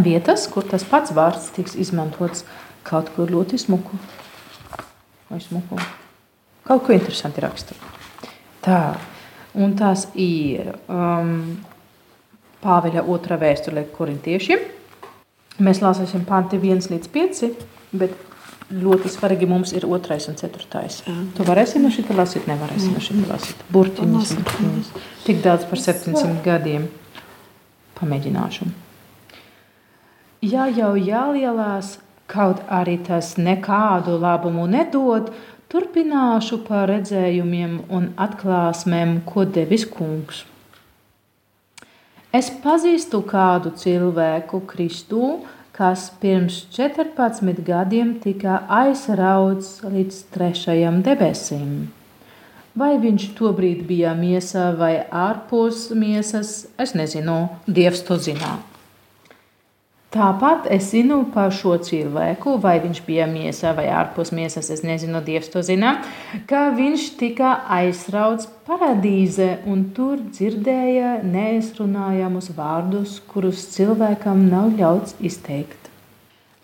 vietas, 0.00 0.46
kur 0.48 0.64
tas 0.68 0.84
pats 0.88 1.12
vārds 1.12 1.50
tiks 1.52 1.76
izmantots 1.76 2.46
kaut 2.88 3.12
kur 3.16 3.30
ļoti 3.30 3.60
smuku. 3.60 4.00
Vai 5.28 5.40
smuku. 5.44 5.80
Kaut 6.64 6.86
ko 6.86 6.94
interesanti 6.94 7.42
raksta. 7.44 7.76
Tā. 8.64 8.80
Un 9.52 9.74
tās 9.76 10.06
ir 10.16 10.70
um, 10.88 11.58
Pāveļa 12.62 13.02
otrā 13.10 13.36
vēstule 13.40 13.82
korintiešiem. 13.92 14.60
Mēs 15.60 15.82
lasīsim 15.84 16.24
panti 16.28 16.56
1 16.56 16.88
līdz 16.92 17.10
5, 17.12 17.42
bet 18.00 18.14
ļoti 18.72 19.10
svarīgi 19.12 19.48
mums 19.48 19.74
ir 19.76 19.84
2 19.84 20.30
un 20.32 20.38
4. 20.40 21.16
Tu 21.36 21.46
varēsi 21.48 21.82
no 21.82 21.90
šita 21.92 22.16
lasīt, 22.16 22.46
nevarēsi 22.48 22.92
no 22.92 23.02
šita 23.04 23.26
lasīt. 23.28 23.64
Burtiņas, 23.72 24.32
burtiņas. 24.38 24.92
Tik 25.26 25.42
daudz 25.44 25.66
par 25.68 25.82
700 25.82 26.40
gadiem. 26.46 26.88
Pamēģināšu. 28.00 28.70
Ja 30.42 30.66
jau 30.72 30.94
jālielās, 30.98 31.98
kaut 32.26 32.62
arī 32.72 32.96
tas 33.06 33.36
nekādu 33.38 34.16
labumu 34.18 34.64
nedod, 34.70 35.28
turpināšu 35.70 36.62
par 36.66 36.88
redzējumiem 36.90 37.76
un 37.92 38.08
atklāsmēm, 38.20 39.20
ko 39.28 39.44
devis 39.44 39.84
kungs. 39.88 40.42
Es 42.32 42.46
pazīstu 42.62 43.18
kādu 43.28 43.74
cilvēku, 43.76 44.62
Kristu, 44.64 45.42
kas 45.76 46.06
pirms 46.22 46.62
14 46.72 47.60
gadiem 47.66 48.14
tika 48.24 48.62
aizrauts 48.72 49.82
līdz 49.84 50.22
trešajam 50.32 51.02
debesīm. 51.04 51.74
Vai 52.72 52.94
viņš 52.96 53.28
tobrīd 53.36 53.84
bija 53.84 54.16
miesā 54.16 54.70
vai 54.80 54.94
ārpus 55.12 55.90
miesas, 55.92 56.70
es 56.80 56.96
nezinu, 56.96 57.50
Dievs 57.68 58.00
to 58.08 58.16
zinās. 58.16 58.71
Tāpat 60.12 60.66
es 60.68 60.90
zinu 60.92 61.22
par 61.32 61.54
šo 61.56 61.78
cilvēku, 61.80 62.58
vai 62.60 62.74
viņš 62.82 62.98
bija 63.06 63.24
miesā 63.30 63.70
vai 63.72 63.86
ārpus 63.88 64.28
miesas, 64.36 64.68
es 64.74 64.82
nezinu, 64.84 65.22
Dievs 65.24 65.48
to 65.48 65.62
zina, 65.64 65.94
ka 66.50 66.66
viņš 66.76 67.06
tika 67.16 67.54
aizrauts 67.78 68.50
paradīze 68.66 69.62
un 69.72 69.86
tur 69.96 70.20
dzirdēja 70.20 71.14
neizrunājamus 71.24 72.50
vārdus, 72.58 73.16
kurus 73.32 73.64
cilvēkam 73.72 74.44
nav 74.52 74.76
ļauts 74.76 75.16
izteikt. 75.24 75.88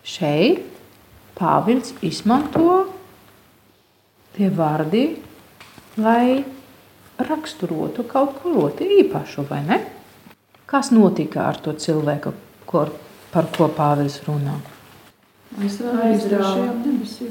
Šeit 0.05 0.61
Pāvils 1.39 1.95
izmanto 2.05 2.83
tie 4.37 4.53
vārdi, 4.53 5.03
lai 5.97 6.43
raksturotu 7.17 8.05
kaut 8.05 8.37
ko 8.43 8.53
ļoti 8.59 8.93
īpašu, 9.01 9.49
vai 9.49 9.65
ne? 9.65 9.83
Kas 10.69 10.93
notika 10.93 11.49
ar 11.49 11.57
to 11.57 11.73
cilvēku, 11.73 12.37
kur 12.69 12.93
par 13.33 13.49
ko 13.55 13.69
Pāvils 13.73 14.19
runā. 14.27 14.57
Es 15.65 15.79
aizrauju 15.81 17.29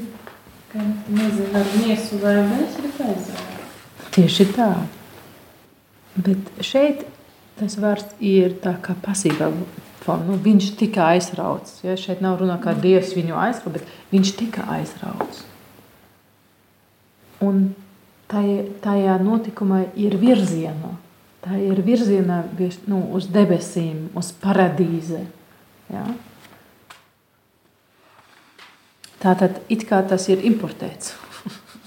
ka 0.73 0.85
nezinu 1.09 1.57
ar 1.57 1.69
miesu 1.81 2.19
vai 2.21 2.35
mēs 2.45 2.77
ir 2.83 2.89
aizrauju. 2.93 3.69
Tieši 4.13 4.47
tā. 4.53 4.73
Bet 6.19 6.51
šeit 6.65 7.07
tas 7.59 7.79
vārds 7.81 8.19
ir 8.21 8.59
tā 8.63 8.75
kā 8.83 8.95
pasīvā 9.03 9.49
forma. 10.05 10.27
Nu, 10.29 10.37
viņš 10.45 10.73
tika 10.79 11.09
aizrauts. 11.15 11.81
Ja? 11.87 11.97
Šeit 11.99 12.23
nav 12.25 12.39
runa, 12.43 12.59
kā 12.63 12.75
Dievs 12.77 13.15
viņu 13.17 13.39
aizrauc, 13.39 13.79
bet 13.79 13.89
viņš 14.13 14.35
tika 14.39 14.67
aizrauts. 14.77 15.45
Un 17.45 17.71
tajā, 18.31 18.69
tajā 18.85 19.17
notikumā 19.23 19.87
ir 19.97 20.19
virziena. 20.21 20.97
Tā 21.45 21.57
ir 21.63 21.81
virziena 21.87 22.43
nu, 22.91 23.03
uz 23.17 23.29
debesīm, 23.33 24.09
uz 24.19 24.33
paradīzi. 24.43 25.25
Ja? 25.93 26.05
Tātad 29.19 29.63
it 29.73 29.87
kā 29.89 30.03
tas 30.07 30.29
ir 30.31 30.45
importēts. 30.47 31.15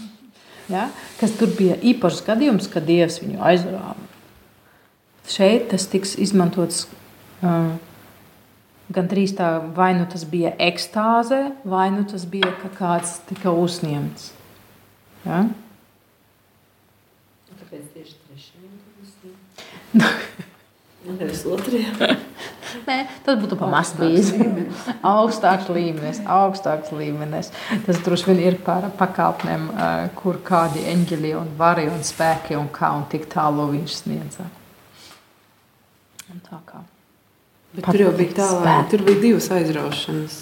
ja? 0.74 0.90
Kas 1.20 1.36
tur 1.40 1.54
bija 1.58 1.78
īpašs 1.78 2.26
gadījums, 2.28 2.68
kad 2.72 2.88
Dievs 2.90 3.22
viņu 3.24 3.40
aizrāva. 3.52 3.96
Šeit 5.32 5.70
tas 5.72 5.86
tiks 5.88 6.18
izmantots 6.20 6.84
uh, 7.46 7.78
gandrīz 8.92 9.36
tā, 9.38 9.54
vai 9.76 9.94
nu 9.96 10.08
tas 10.12 10.26
bija 10.28 10.52
ekstāze, 10.60 11.44
vai 11.64 11.88
nu 11.94 12.04
tas 12.10 12.26
bija, 12.28 12.52
ka 12.62 12.72
kāds 12.76 13.20
tika 13.30 13.54
uzņemts. 13.56 14.32
Ja? 15.24 15.46
Tāpēc 17.52 17.92
tieši 17.96 18.18
trešajam 18.26 18.76
tas 19.94 20.48
Nevis 21.08 21.42
otrajam. 21.50 21.96
Nē, 22.88 22.98
tas 23.26 23.40
būtu 23.42 23.58
pamats 23.60 23.96
augstāks 25.16 25.68
līmenis, 25.74 26.22
augstāks 26.30 26.94
līmenis. 26.96 27.50
Tas 27.88 28.00
droši 28.06 28.30
vien 28.30 28.42
ir 28.46 28.58
par 28.66 28.88
pakāpnēm, 29.00 29.68
kur 30.20 30.40
kādi 30.46 30.86
eņģeļi 30.94 31.34
un 31.40 31.52
vari 31.58 31.88
un 31.92 32.06
spēki 32.06 32.58
un 32.60 32.70
kā 32.74 32.94
un 32.96 33.08
tik 33.12 33.28
tālu 33.32 33.68
viņš 33.74 33.98
sniedza. 34.04 34.48
Un 36.32 36.44
tā 36.46 36.62
kā. 36.70 36.84
Bet 37.72 37.88
tur 37.88 38.02
jau 38.04 38.12
bija 38.16 38.36
tālāk, 38.36 38.88
tur 38.92 39.04
bija 39.08 39.22
divas 39.24 39.48
aizraušanas 39.56 40.38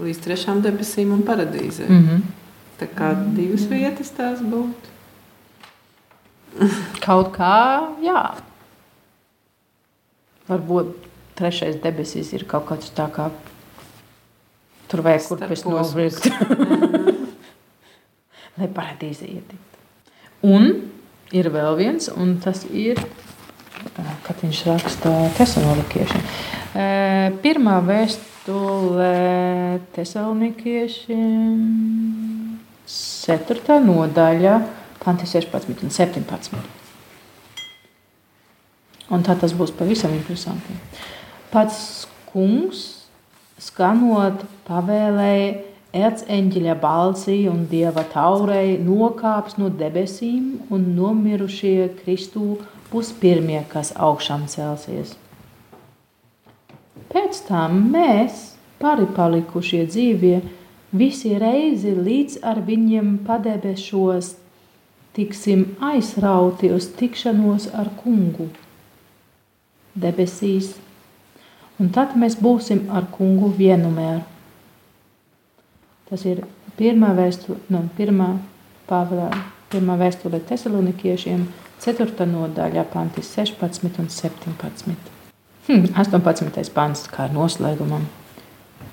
līdz 0.00 0.20
trešām 0.24 0.62
debesīm 0.64 1.12
un 1.12 1.24
paradīzē. 1.24 1.88
Mm 1.88 2.02
-hmm. 2.08 2.26
Tā 2.80 2.88
kā 2.92 3.14
divas 3.36 3.64
vietas 3.70 4.10
tās 4.16 4.40
būtu. 4.40 4.92
Kaut 7.04 7.32
kā, 7.36 7.92
jā. 8.04 8.22
Varbūt 10.46 10.94
trešais 11.36 11.76
debesis 11.82 12.32
ir 12.36 12.46
kaut 12.48 12.68
kāds 12.70 12.92
tā 12.96 13.08
kā 13.12 13.30
tur 14.90 15.02
vajag 15.06 15.28
kurpes 15.28 15.64
novilkt. 15.66 16.28
Lai 18.56 18.68
paradīze 18.72 19.26
ietiktu. 19.28 19.80
Un 20.46 20.70
ir 21.34 21.50
vēl 21.52 21.76
viens, 21.80 22.08
un 22.12 22.36
tas 22.40 22.62
ir, 22.70 23.00
kad 24.24 24.38
viņš 24.40 24.62
raksta 24.70 25.12
tesalonikiešiem. 25.36 26.24
Pirmā 27.42 27.76
vēstule 27.84 29.10
tesalonikiešiem, 29.96 31.60
ceturtā 32.86 33.80
nodaļa, 33.82 34.56
panti 35.02 35.28
16 35.28 35.84
un 35.84 35.92
17. 35.92 36.85
Un 39.12 39.22
tā 39.22 39.36
tas 39.38 39.54
būs 39.54 39.70
pavisam 39.76 40.14
interesanti. 40.16 40.74
Pats 41.52 42.06
kungs, 42.32 42.82
skanot, 43.62 44.42
pavēlēja 44.66 45.52
erceņģeļa 45.96 46.74
balsī 46.82 47.36
un 47.50 47.64
dieva 47.70 48.02
taurei 48.10 48.74
nokāps 48.82 49.60
no 49.60 49.70
debesīm, 49.70 50.56
un 50.74 50.90
nomirušie 50.96 51.92
Kristū 52.00 52.56
būs 52.90 53.12
pirmie, 53.20 53.62
kas 53.70 53.94
augšām 53.94 54.48
celsies. 54.50 55.14
Pēc 57.12 57.40
tam 57.46 57.78
mēs, 57.94 58.56
pāripalikušie 58.82 59.86
dzīvie, 59.86 60.42
visi 60.92 61.32
reizi 61.38 61.94
līdz 61.94 62.42
ar 62.42 62.60
viņiem 62.66 63.16
padebešos, 63.24 64.34
tiksim 65.16 65.64
aizrauti 65.94 66.74
uz 66.74 66.90
tikšanos 66.98 67.70
ar 67.72 67.94
kungu 68.02 68.50
debesīs, 69.96 70.74
un 71.80 71.90
tad 71.94 72.16
mēs 72.18 72.38
būsim 72.40 72.86
ar 72.92 73.08
kungu 73.12 73.50
vienmēr. 73.56 74.22
Tas 76.06 76.22
ir 76.28 76.44
pirmā 76.78 77.12
vēstule, 77.16 77.58
nu, 77.72 77.82
pirmā 77.96 78.36
pāvela, 78.86 79.30
pirmā 79.72 79.96
vēstule 79.98 80.40
tesalonikiešiem, 80.46 81.48
4. 81.82 82.28
nodaļa, 82.30 82.86
panti 82.92 83.24
16 83.24 83.98
un 84.00 84.12
17. 84.12 84.94
Hm, 85.66 85.90
18. 85.98 86.70
pants 86.74 87.08
kā 87.10 87.26
noslēgumam. 87.32 88.06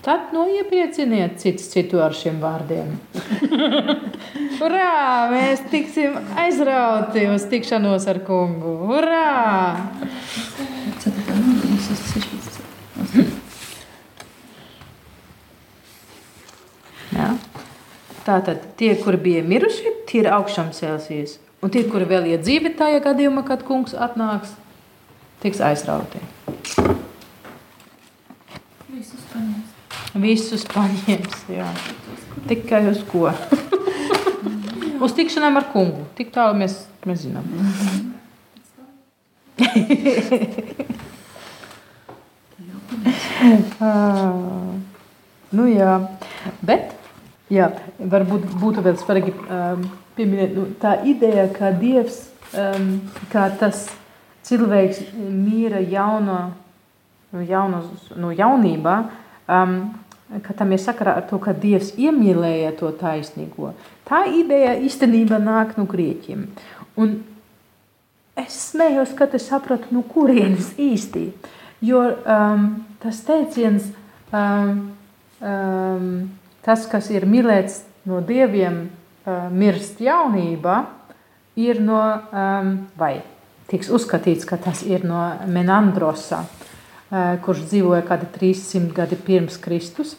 Tad 0.03 0.33
nu 0.35 0.43
ieprieciniet 0.51 1.37
cits 1.39 1.69
citu 1.71 2.01
ar 2.03 2.11
šiem 2.17 2.41
vārdiem. 2.43 2.89
Urā! 4.65 5.29
Mēs 5.31 5.63
tiksim 5.71 6.17
aizrauti 6.43 7.23
uz 7.31 7.45
tikšanos 7.47 8.09
ar 8.11 8.19
kungu. 8.27 8.73
Urā! 8.97 9.29
Jā. 17.13 17.29
Tātad 18.23 18.61
tie, 18.79 18.93
kuri 19.01 19.19
bija 19.19 19.41
miruši, 19.43 19.91
tie 20.07 20.21
ir 20.21 20.29
augšām 20.31 20.71
celsies. 20.75 21.39
Un 21.63 21.71
tie, 21.73 21.83
kuri 21.87 22.07
vēl 22.07 22.29
ir 22.31 22.39
dzīvi 22.43 22.71
tajā 22.79 23.01
gadījumā, 23.03 23.43
kad 23.47 23.65
kungs 23.67 23.93
atnāks, 23.95 24.55
tiks 25.43 25.59
aizrauti. 25.63 26.23
Visus 28.87 29.27
paņems. 29.33 29.69
Visus 30.23 30.63
paņems. 30.71 31.35
Jā. 31.51 31.67
Tikai 32.47 32.85
uz 32.93 33.03
ko? 33.11 33.27
uz 35.03 35.19
tikšanām 35.19 35.59
ar 35.59 35.67
kungu. 35.75 36.07
Tik 36.15 36.31
tālu 36.35 36.55
mēs, 36.63 36.73
mēs 37.03 37.27
zinām. 37.27 37.45
Ah, 43.43 44.75
nu 45.51 45.65
jā, 45.67 45.97
bet 46.63 46.93
jā, 47.51 47.67
varbūt 47.99 48.45
būtu 48.62 48.84
vēl 48.86 48.95
svarīgi 49.01 49.34
um, 49.34 49.84
pieminēt 50.15 50.53
nu, 50.56 50.67
tā 50.79 50.95
ideja, 51.10 51.49
ka 51.51 51.73
Dievs, 51.75 52.21
um, 52.56 53.01
kā 53.34 53.49
tas 53.60 53.89
cilvēks 54.47 55.01
mīra 55.17 55.82
jauno, 55.84 56.53
jauno, 57.49 57.84
no 58.15 58.32
jaunībā, 58.32 58.95
um, 59.51 59.75
ka 60.45 60.56
tam 60.58 60.71
ir 60.71 60.82
sakarā 60.82 61.17
ar 61.19 61.27
to, 61.27 61.41
ka 61.43 61.51
Dievs 61.51 61.91
iemīlēja 61.99 62.71
to 62.79 62.93
taisnīgo. 62.99 63.73
Tā 64.08 64.23
ideja 64.32 64.77
īstenībā 64.79 65.41
nāk 65.43 65.75
no 65.79 65.88
grieķiem. 65.89 66.47
Un 66.95 67.19
es 68.39 68.56
smējos, 68.71 69.13
kad 69.19 69.36
es 69.36 69.51
sapratu, 69.51 69.91
no 69.91 70.06
kurienes 70.08 70.71
īsti. 70.79 71.27
Jo 71.84 72.06
um, 72.08 72.67
tas 73.03 73.19
teiciens, 73.27 73.89
um, 74.31 74.81
um, 75.43 76.09
tas, 76.65 76.87
kas 76.89 77.11
ir 77.13 77.27
mīlēts 77.29 77.81
no 78.09 78.21
dieviem, 78.23 78.85
uh, 78.87 79.47
mirst 79.51 80.01
jaunībā, 80.03 80.79
ir 81.59 81.81
no, 81.83 82.01
um, 82.31 82.73
vai 82.99 83.17
tiks 83.71 83.91
uzskatīts, 83.93 84.47
ka 84.47 84.57
tas 84.61 84.83
ir 84.87 85.05
no 85.07 85.21
Menandrosa, 85.51 86.43
uh, 86.47 87.35
kurš 87.43 87.67
dzīvoja 87.69 88.05
kādi 88.07 88.29
300 88.37 88.95
gadi 88.95 89.19
pirms 89.19 89.59
Kristus. 89.61 90.15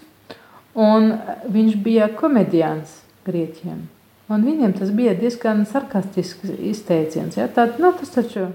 Un 0.74 1.12
viņš 1.54 1.76
bija 1.82 2.08
komediants 2.18 2.98
grieķiem. 3.26 3.84
Un 4.32 4.44
viņiem 4.46 4.72
tas 4.78 4.90
bija 4.94 5.12
diezgan 5.16 5.62
sarkastisks 5.68 6.50
izteiciens. 6.56 7.36
Ja? 7.36 7.46
Tad, 7.52 7.78
nu, 7.82 7.92
tas 7.98 8.10
taču 8.14 8.48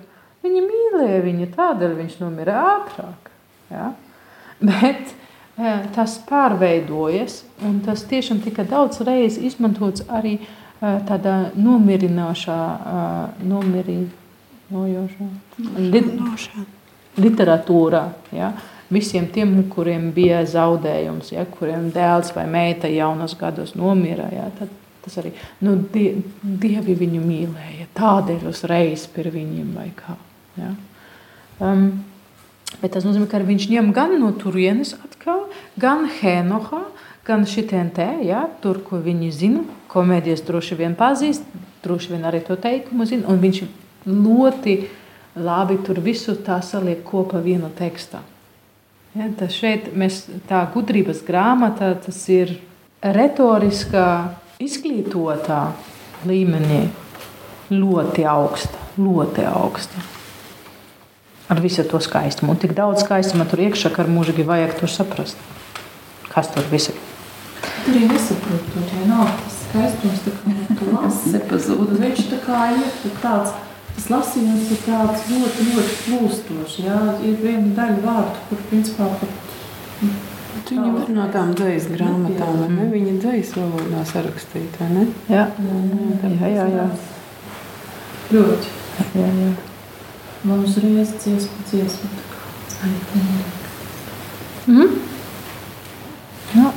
viņi 0.43 0.63
mīlēja 0.65 1.19
viņu, 1.23 1.49
tādēļ 1.53 1.95
viņš 1.99 2.15
nomira 2.23 2.57
ātrāk. 2.73 3.29
Ja? 3.69 3.91
Bet 4.60 5.12
e, 5.12 5.76
tas 5.95 6.17
pārveidojas, 6.30 7.43
un 7.65 7.80
tas 7.86 8.04
tiešām 8.10 8.41
tika 8.43 8.65
daudz 8.67 9.02
reizes 9.08 9.39
izmantots 9.52 10.04
arī 10.08 10.38
e, 10.39 10.41
tādā 11.10 11.38
nomierinošā, 11.56 12.58
e, 12.95 13.06
nomierinojošā 13.52 15.30
lit, 15.93 16.12
literatūrā. 17.19 18.04
Ja? 18.36 18.52
Visiem 18.89 19.30
tiem, 19.32 19.56
kuriem 19.72 20.12
bija 20.15 20.43
zaudējums, 20.50 21.32
ja? 21.36 21.45
kuriem 21.58 21.91
dēls 21.95 22.34
vai 22.36 22.45
meita 22.50 22.89
jaunos 22.91 23.38
gados 23.39 23.76
nomira, 23.78 24.28
ja? 24.34 24.50
tad 24.60 24.76
Tas 25.00 25.15
arī 25.22 25.32
nu, 25.63 25.78
die, 25.93 26.12
dievi 26.43 26.93
viņu 27.00 27.22
mīlēja. 27.24 27.88
Tādēļ 27.98 28.43
uzreiz 28.52 29.08
pie 29.10 29.30
viņiem 29.32 29.72
vai 29.78 29.88
kā. 29.95 30.15
Ja? 30.60 30.74
Um, 31.63 31.86
bet 32.77 32.93
tas 32.95 33.05
nozīmē, 33.08 33.27
ka 33.29 33.41
viņš 33.43 33.67
ņem 33.73 33.91
gan 33.95 34.15
no 34.21 34.32
turienes 34.38 34.95
atkal, 34.99 35.47
gan 35.79 36.08
Henoha, 36.19 36.86
gan 37.27 37.45
šitien 37.49 37.91
te, 37.93 38.08
ja, 38.25 38.45
tur, 38.62 38.82
ko 38.86 39.01
viņi 39.03 39.29
zina. 39.36 39.65
Komēdijas 39.89 40.45
droši 40.45 40.77
vien 40.79 40.95
pazīst, 40.97 41.45
droši 41.84 42.13
vien 42.13 42.25
arī 42.29 42.41
to 42.45 42.58
teikumu 42.60 43.08
zina, 43.10 43.27
un 43.29 43.41
viņš 43.41 43.63
ļoti 44.05 44.75
labi 45.39 45.79
tur 45.86 46.01
visu 46.03 46.36
tā 46.45 46.60
saliek 46.65 47.01
kopā 47.05 47.41
viena 47.43 47.69
tekstā. 47.77 48.21
Ja, 49.17 49.25
tas 49.39 49.55
šeit 49.58 49.89
mēs 49.97 50.27
tā 50.49 50.62
gudrības 50.73 51.23
grāmata, 51.25 51.95
tas 51.97 52.21
ir 52.29 52.60
retoriskā 53.01 54.05
izglītotā 54.62 55.63
līmenī 56.29 56.84
ļoti 57.73 58.25
augsta, 58.29 58.88
ļoti 59.01 59.45
augsta. 59.49 60.18
Ar 61.49 61.62
visu 61.63 61.83
to 61.83 61.99
skaistumu. 62.03 62.53
Un 62.53 62.59
tik 62.62 62.75
daudz 62.77 63.01
skaistuma 63.05 63.47
tur 63.49 63.63
iekšā, 63.65 63.89
ka 63.95 64.05
mūžīgi 64.05 64.45
vajag 64.45 64.75
to 64.79 64.89
saprast. 64.91 65.39
Kas 66.29 66.51
tur 66.53 66.67
viss 66.69 66.91
ir? 66.91 66.99
Tur 67.85 67.95
arī 67.95 68.05
nesaprot, 68.12 68.67
tur 68.73 68.93
jau 68.93 69.07
nav 69.09 69.31
tas 69.39 69.57
skaistums, 69.63 70.21
tā 70.27 70.35
kā 70.38 70.77
tu 70.77 70.91
lasi 70.93 71.33
nepazūd. 71.33 71.95
Viņš 72.03 72.25
tā 72.29 72.39
kā 72.45 72.62
ir 72.75 73.15
tāds, 73.23 73.55
tas 73.95 74.09
lasījums 74.13 74.69
ir 74.75 74.83
tāds 74.85 75.25
ļoti, 75.31 75.67
ļoti 75.71 75.95
plūstošs. 76.05 76.81
Jā, 76.85 76.99
ir 77.25 77.39
viena 77.41 77.73
daļa 77.81 78.03
vārdu, 78.05 78.43
kur 78.51 78.67
principā 78.69 79.09
pat 79.19 79.39
Viņa 80.69 80.91
var 80.93 81.09
no 81.13 81.25
tām 81.33 81.53
dzīslas 81.57 81.89
grāmatām, 81.93 82.59
vai 82.62 82.69
ne? 82.73 82.85
Viņa 82.91 83.15
dzīslas 83.23 83.55
valodā 83.57 84.03
sarakstīta, 84.09 84.83
vai 84.83 84.89
ne? 84.95 85.05
Jā, 85.31 85.47
jā, 86.25 86.51
jā. 86.53 86.67
jā. 86.75 86.85
Ļoti. 88.33 88.75
jā, 89.17 89.27
jā. 89.43 89.68
Man 90.43 90.63
uzreiz 90.63 91.10
dziesma, 91.19 91.63
dziesma. 91.67 92.10
Mm. 94.67 94.93
Jā. 96.56 96.69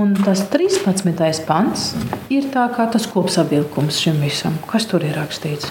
Un 0.00 0.14
tas 0.16 0.46
13. 0.48 1.44
pants 1.44 1.90
ir 2.32 2.48
tā 2.54 2.64
kā 2.72 2.86
tas 2.88 3.04
kopsavilkums 3.12 4.00
šim 4.00 4.22
visam. 4.24 4.56
Kas 4.70 4.88
tur 4.88 5.04
ir 5.04 5.18
rakstīts? 5.18 5.68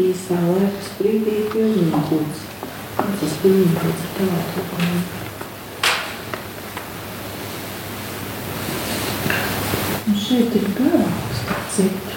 Īsā 0.00 0.40
laika 0.40 0.88
sprīdī 0.88 1.36
pilnīgums. 1.52 2.48
Tas 2.96 3.38
pilnīgums 3.44 4.08
ir 4.08 4.16
tādā. 4.16 4.90
Un 10.06 10.20
šeit 10.24 10.62
ir 10.62 10.70
garāks 10.80 11.48
citu 11.76 12.15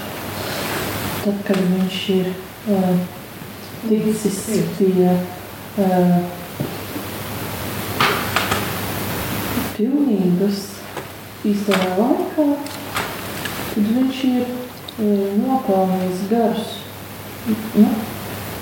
Tad, 1.24 1.38
kad 1.46 1.56
viņš 1.56 1.98
ir 2.14 2.26
uh, 2.68 2.96
ticis 3.88 4.38
pie 4.78 5.08
uh, 5.08 6.18
pilnības 9.76 10.60
īstajā 11.48 11.94
laikā, 11.98 12.46
tad 13.74 13.88
viņš 13.96 14.20
ir 14.30 14.44
uh, 14.44 15.24
nopelnījis 15.40 16.24
garus. 16.30 16.74
Nu, 17.74 17.88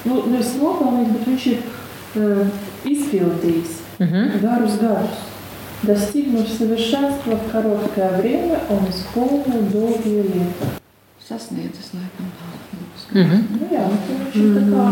nu, 0.08 0.22
nevis 0.32 0.54
nopelnījis, 0.58 1.12
bet 1.16 1.28
viņš 1.30 1.46
ir 1.52 1.62
uh, 1.62 2.46
izpildījis 2.94 3.78
Mhm. 4.02 4.40
гарус 4.42 4.78
гарус. 4.80 5.18
Достигнув 5.82 6.48
совершенства 6.48 7.36
в 7.36 7.52
короткое 7.52 8.08
время, 8.18 8.58
он 8.70 8.88
исполнил 8.90 9.62
долгие 9.70 10.22
лета. 10.22 10.66
Sasniedzis, 11.27 11.91
laikam, 11.93 12.31
Mhm. 13.13 13.37
Nu 13.59 13.67
jā, 13.71 13.83
nu, 13.87 13.97
viņš 14.19 14.35
ir 14.35 14.49
tā 14.55 14.61
kā 14.71 14.85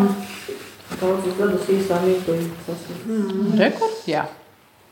Daudzus 1.00 1.38
gadus 1.38 1.70
īsā 1.74 1.98
mirklī 2.04 2.38
sasniegt. 2.66 3.56
Rekord? 3.60 3.96
Jā. 4.08 4.26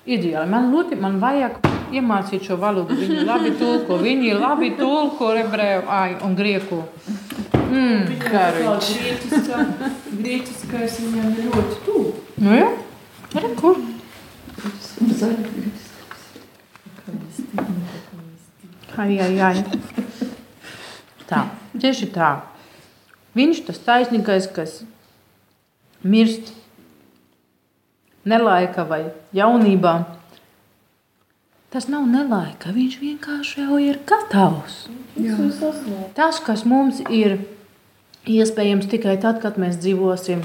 Ideāli. 0.04 0.50
Man 0.50 0.72
ļoti 0.74 0.98
man 1.00 1.20
vajag 1.22 1.60
iemācīt 1.96 2.44
šo 2.48 2.58
valodu. 2.60 2.98
Viņi 2.98 3.24
labi 3.28 3.54
tulko, 3.60 4.00
viņi 4.02 4.34
labi 4.40 4.72
tulko 4.80 5.30
ebreju 5.40 5.86
ai, 5.88 6.16
un 6.26 6.36
grieku. 6.36 6.82
Mm. 7.70 8.10
Kā 8.26 8.50
grieķiskā, 8.58 9.62
grieķiskais 10.20 11.00
viņam 11.06 11.32
ir 11.38 11.48
ļoti 11.48 11.80
tuvu. 11.86 12.14
Nu 12.44 12.58
jā, 12.58 12.70
rekur. 13.46 13.80
Ai, 18.98 19.20
ai, 19.20 19.40
ai. 19.40 19.64
Tā, 21.34 21.80
tieši 21.82 22.10
tā. 22.16 22.32
Viņš 23.34 23.64
tas 23.68 23.80
taisnīgais, 23.82 24.50
kas 24.54 24.82
mirst 26.04 26.52
nelaika 28.30 28.86
vai 28.88 29.08
jaunībā, 29.36 29.96
tas 31.74 31.90
nav 31.90 32.06
nelaika. 32.10 32.74
Viņš 32.76 33.00
vienkārši 33.02 33.64
jau 33.66 33.80
ir 33.82 34.00
gatavs. 34.08 34.86
Tas, 36.18 36.40
kas 36.46 36.66
mums 36.70 37.02
ir 37.10 37.40
iespējams 38.30 38.90
tikai 38.92 39.18
tad, 39.22 39.42
kad 39.44 39.58
mēs 39.60 39.80
dzīvosim 39.82 40.44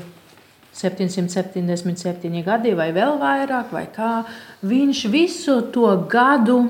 777 0.79 2.42
gadi 2.46 2.74
vai 2.79 2.90
vēl 2.94 3.18
vairāk, 3.20 3.72
vai 3.74 3.85
kā, 3.90 4.22
viņš 4.62 5.05
visu 5.11 5.61
to 5.74 5.90
gadu 6.11 6.61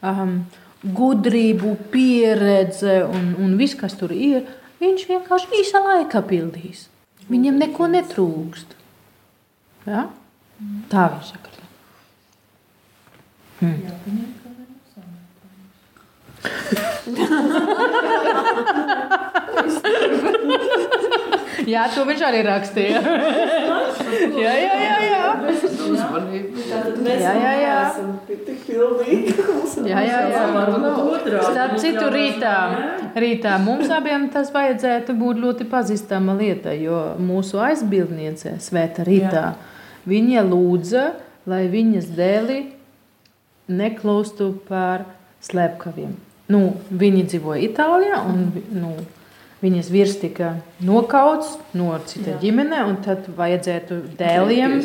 um, 0.00 0.40
gudrību, 0.84 1.74
pieredze 1.92 3.02
un, 3.04 3.34
un 3.42 3.56
viss, 3.60 3.76
kas 3.78 3.98
tur 4.00 4.14
ir, 4.16 4.46
viņš 4.80 5.06
vienkārši 5.10 5.60
īsa 5.60 5.82
laika 5.84 6.24
pildīs. 6.24 6.88
Viņam 7.30 7.60
neko 7.60 7.90
netrūkst. 7.92 8.74
Ja? 9.86 10.08
Tā 10.90 11.06
viņš 11.14 11.32
saka. 11.34 11.50
Hmm. 13.60 13.76
jā, 21.66 21.82
to 21.94 22.06
viņš 22.08 22.22
arī 22.24 22.40
rakstīja. 22.46 23.02
jā, 24.44 24.54
jā, 24.64 24.74
jā. 24.80 24.96
jā. 25.04 25.24
Jā, 27.20 27.32
jā, 27.42 27.52
jā. 27.60 27.76
Jā, 29.90 30.00
jā, 30.06 30.18
jā. 30.30 30.40
Starp 31.50 31.76
citu, 31.80 32.06
rītā, 32.14 32.54
rītā 33.22 33.56
mums 33.62 33.90
abiem 33.94 34.28
tas 34.34 34.50
vajadzētu 34.54 35.14
būt 35.18 35.40
ļoti 35.44 35.66
pazīstama 35.70 36.34
lieta, 36.38 36.72
jo 36.76 37.00
mūsu 37.18 37.60
aizbildniece, 37.62 38.56
Svēta 38.62 39.04
Rītā, 39.06 39.44
viņa 40.10 40.42
lūdza, 40.48 41.04
lai 41.50 41.64
viņas 41.72 42.10
dēli 42.18 42.58
neklaustu 43.70 44.50
par 44.68 45.06
slepkaviem. 45.46 46.16
Nu, 46.50 46.74
viņi 46.90 47.24
dzīvoja 47.30 47.62
Itālijā, 47.68 48.16
un 48.26 48.48
nu, 48.74 48.96
viņas 49.62 49.90
vīrs 49.94 50.16
tika 50.20 50.56
nokauts 50.82 51.54
no 51.78 51.92
cita 52.10 52.34
ģimene, 52.42 52.80
un 52.90 52.96
tad 53.04 53.28
vajadzētu 53.38 54.00
dēliem. 54.18 54.80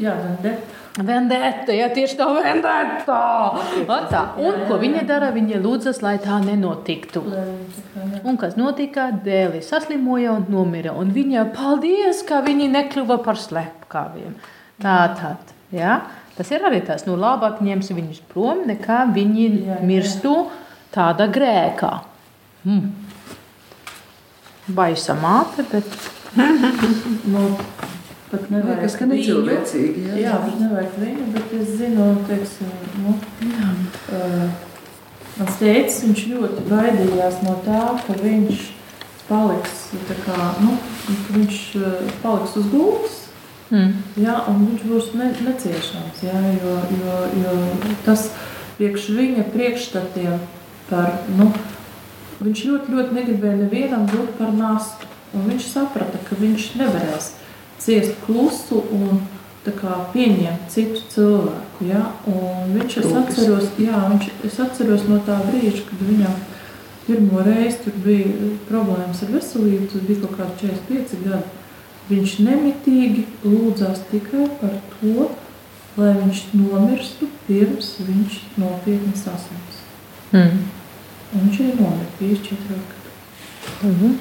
Jā, 0.00 0.14
vendetta. 0.24 0.80
Vendetta, 0.94 1.74
ja 1.74 1.88
tieši 1.90 2.14
tā 2.14 2.26
vendetta. 2.36 3.14
Tā. 4.12 4.20
Un 4.38 4.60
ko 4.68 4.76
viņa 4.78 5.00
dara? 5.08 5.32
Viņa 5.34 5.58
lūdzas, 5.58 5.98
lai 6.04 6.20
tā 6.22 6.38
nenotiktu. 6.44 7.22
Un 8.22 8.38
kas 8.38 8.54
notika? 8.54 9.08
Dēli 9.24 9.58
saslimoja 9.66 10.36
un 10.38 10.46
nomira. 10.54 10.92
Un 10.94 11.10
viņa 11.16 11.48
paldies, 11.56 12.22
ka 12.28 12.44
viņi 12.46 12.70
nekļuva 12.76 13.18
par 13.26 13.40
slepkaviem. 13.42 14.36
Tā 14.84 15.00
tad, 15.18 15.50
ja? 15.74 15.98
Tas 16.38 16.50
ir 16.54 16.62
arī 16.66 16.80
tas, 16.86 17.02
nu 17.08 17.18
labāk 17.18 17.58
ņemsi 17.62 17.94
viņus 17.94 18.22
prom, 18.30 18.62
nekā 18.70 19.04
viņi 19.14 19.48
mirstu 19.86 20.36
tāda 20.94 21.26
grēkā. 21.30 21.92
Mm. 22.70 22.94
Baisa 24.78 25.18
māte, 25.18 25.66
bet... 25.74 25.90
pat 28.34 28.52
nevajag 28.52 28.82
Liekas, 28.82 28.98
ka 29.00 29.08
necilvēcīgi, 29.10 30.04
jā. 30.10 30.20
Jā, 30.26 30.36
bet 30.44 30.60
nevajag 30.60 31.00
viņu, 31.00 31.26
bet 31.38 31.56
es 31.60 31.74
zinu, 31.80 32.10
teiksim, 32.28 32.70
nu, 33.06 33.16
uh, 34.18 34.46
mans 35.38 35.58
teicis, 35.62 36.04
viņš 36.04 36.24
ļoti 36.34 36.68
baidījās 36.68 37.42
no 37.46 37.58
tā, 37.66 37.82
ka 38.04 38.18
viņš 38.20 38.70
paliks, 39.30 39.84
tā 40.10 40.18
kā, 40.26 40.38
nu, 40.60 40.78
ka 41.08 41.36
viņš 41.38 41.60
uh, 41.80 42.16
paliks 42.22 42.58
uz 42.60 42.72
gultas, 42.74 43.20
Mm. 43.72 43.94
Jā, 44.20 44.34
un 44.50 44.60
viņš 44.68 44.82
būs 44.86 45.06
ne, 45.18 45.30
neciešams. 45.46 46.20
Jā, 46.22 46.40
jo, 46.60 46.74
jo, 46.94 47.14
jo 47.40 47.54
tas 48.04 48.28
priekš 48.78 49.08
viņa 49.16 49.46
priekšstatiem 49.54 50.36
par. 50.90 51.16
Nu, 51.38 51.48
viņš 52.44 52.64
ļoti, 52.68 52.94
ļoti 52.94 53.18
negribēja 53.18 53.62
nevienam 53.62 54.06
būt 54.10 54.36
par 54.40 54.52
nastu. 54.54 55.08
Un 55.34 55.48
viņš 55.48 55.66
saprata, 55.72 56.20
ka 56.28 56.36
viņš 56.38 56.68
nevarēs 56.78 57.32
ciest 57.84 58.16
klusu 58.26 58.82
un 58.92 59.22
kā, 59.64 59.98
pieņemt 60.12 60.68
citu 60.72 61.00
cilvēku. 61.12 61.86
Ja? 61.88 62.02
Un 62.28 62.74
viņš 62.76 62.98
es 63.00 63.12
atceros, 63.20 63.70
jā, 63.80 64.00
viņš, 64.12 64.28
es 64.48 64.58
atceros 64.60 65.06
no 65.08 65.20
tā 65.24 65.38
brīža, 65.46 65.86
kad 65.88 66.04
viņam 66.04 66.34
pirmo 67.06 67.44
reizi 67.44 67.84
tur 67.84 67.96
bija 68.04 68.50
problēmas 68.68 69.22
ar 69.24 69.32
veselību, 69.34 69.88
tas 69.92 70.04
bija 70.08 70.24
kaut 70.24 70.36
kādi 70.40 70.68
45 70.68 71.24
gadi. 71.24 71.62
Viņš 72.04 72.36
nemitīgi 72.44 73.24
lūdzās 73.46 74.02
tikai 74.10 74.50
par 74.60 74.76
to, 74.98 75.30
lai 75.96 76.12
viņš 76.18 76.42
nomirstu 76.58 77.30
pirms 77.46 77.94
viņš 78.04 78.40
nopietni 78.60 79.14
saslims. 79.16 79.80
Mm. 80.34 80.64
Un 81.32 81.46
viņš 81.46 81.60
arī 81.62 81.76
nomira 81.78 82.10
54 82.20 82.82
gadu. 82.90 83.12
Mm 83.82 83.94
-hmm. 84.00 84.18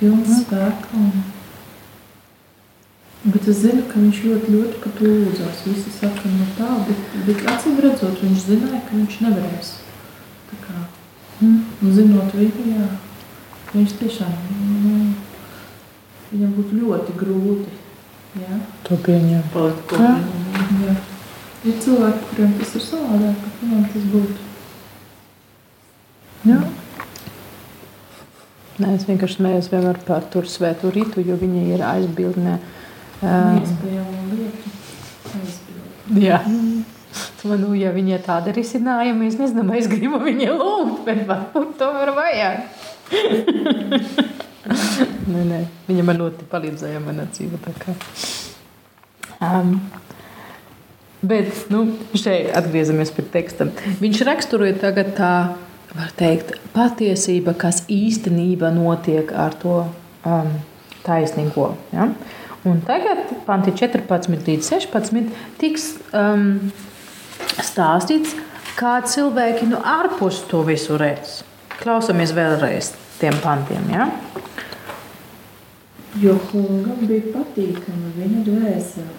Pilns 0.00 0.40
spēka. 0.42 0.96
Un... 0.96 1.39
Bet 3.20 3.44
es 3.52 3.58
zinu, 3.60 3.82
ka 3.84 4.00
viņš 4.00 4.18
ļoti, 4.24 4.52
ļoti 4.54 4.78
par 4.80 4.92
to 4.96 5.08
lūdzās. 5.10 5.58
Visi 5.68 5.90
saka, 5.92 6.30
no 6.32 6.46
tā, 6.56 6.68
bet, 6.86 7.02
bet 7.26 7.42
acīm 7.52 7.76
redzot, 7.84 8.22
viņš 8.24 8.46
zināja, 8.46 8.80
ka 8.86 8.96
viņš 8.96 9.18
nevarēs. 9.26 9.72
Tā 10.48 10.60
kā, 10.62 10.76
mm. 11.42 11.90
zinot 11.98 12.32
viņu, 12.32 12.64
jā, 12.70 12.86
viņš 13.74 13.94
tiešām, 14.00 14.32
nu, 14.86 14.94
viņam 16.30 16.56
būtu 16.56 16.80
ļoti 16.80 17.18
grūti. 17.20 17.76
Jā. 18.40 18.62
To 18.88 18.96
pieņem. 19.04 19.44
Palikt 19.52 19.84
kopā. 19.90 20.16
Jā. 20.86 20.96
Ir 21.68 21.78
cilvēki, 21.84 22.26
kuriem 22.30 22.56
tas 22.56 22.74
ir 22.78 22.88
savādāk, 22.88 23.38
bet 23.44 23.62
viņam 23.66 23.86
tas 23.92 24.10
būtu. 24.16 24.48
Jā. 26.48 26.60
Nē, 28.80 28.96
es 28.96 29.04
vienkārši 29.04 29.42
smējos 29.42 29.72
vienmēr 29.74 30.04
par 30.08 30.24
tur 30.32 30.48
svētu 30.48 30.88
rītu, 30.94 31.20
jo 31.20 31.36
viņa 31.36 31.68
ir 31.74 31.82
aizbildnē. 31.84 32.54
Aizbildni. 32.56 32.78
Jā. 36.20 36.40
Man, 37.44 37.62
nu, 37.62 37.74
ja 37.74 37.90
viņa 37.92 38.16
ir 38.16 38.22
tāda 38.24 38.52
risinājuma, 38.54 39.26
es 39.26 39.38
nezinu, 39.40 39.64
vai 39.68 39.80
es 39.80 39.88
gribu 39.90 40.20
viņai 40.22 40.50
lūgt, 40.54 41.00
bet 41.06 41.24
varbūt 41.28 41.72
tomēr 41.80 42.12
vajag. 42.16 42.56
nē, 45.32 45.42
nē, 45.48 45.60
viņa 45.88 46.02
man 46.06 46.20
ļoti 46.20 46.46
palīdzēja 46.50 47.00
manā 47.02 47.24
dzīvē. 47.32 47.74
Um, 49.40 49.68
bet, 51.24 51.64
nu, 51.72 51.86
šeit 52.14 52.52
atgriežamies 52.60 53.10
pie 53.16 53.24
teksta. 53.32 53.70
Viņš 54.02 54.18
raksturoja 54.28 54.76
tagad 54.82 55.14
tā, 55.18 55.34
var 55.96 56.10
teikt, 56.18 56.48
patiesība, 56.76 57.56
kas 57.58 57.76
īstenībā 57.90 58.70
notiek 58.76 59.32
ar 59.32 59.56
to 59.60 59.76
um, 60.28 60.52
taisnīgo. 61.06 61.72
Ja? 61.96 62.12
Un 62.68 62.82
tagad, 62.84 63.24
panti 63.46 63.72
14 63.72 64.44
līdz 64.44 64.66
16, 64.68 65.30
tiks 65.60 65.94
um, 66.12 66.58
stāstīts, 67.64 68.34
kā 68.76 68.98
cilvēki 69.08 69.70
no 69.70 69.80
ārpus 69.80 70.42
to 70.50 70.60
visu 70.66 70.98
redz. 71.00 71.38
Klausamies 71.80 72.34
vēlreiz 72.36 72.92
tiem 73.20 73.38
pantiem. 73.40 73.86
Ja? 73.88 74.10
Jo 76.20 76.34
kungam 76.50 77.00
bija 77.06 77.32
patīkama 77.32 78.12
viņa 78.18 78.42
dvēsele, 78.50 79.16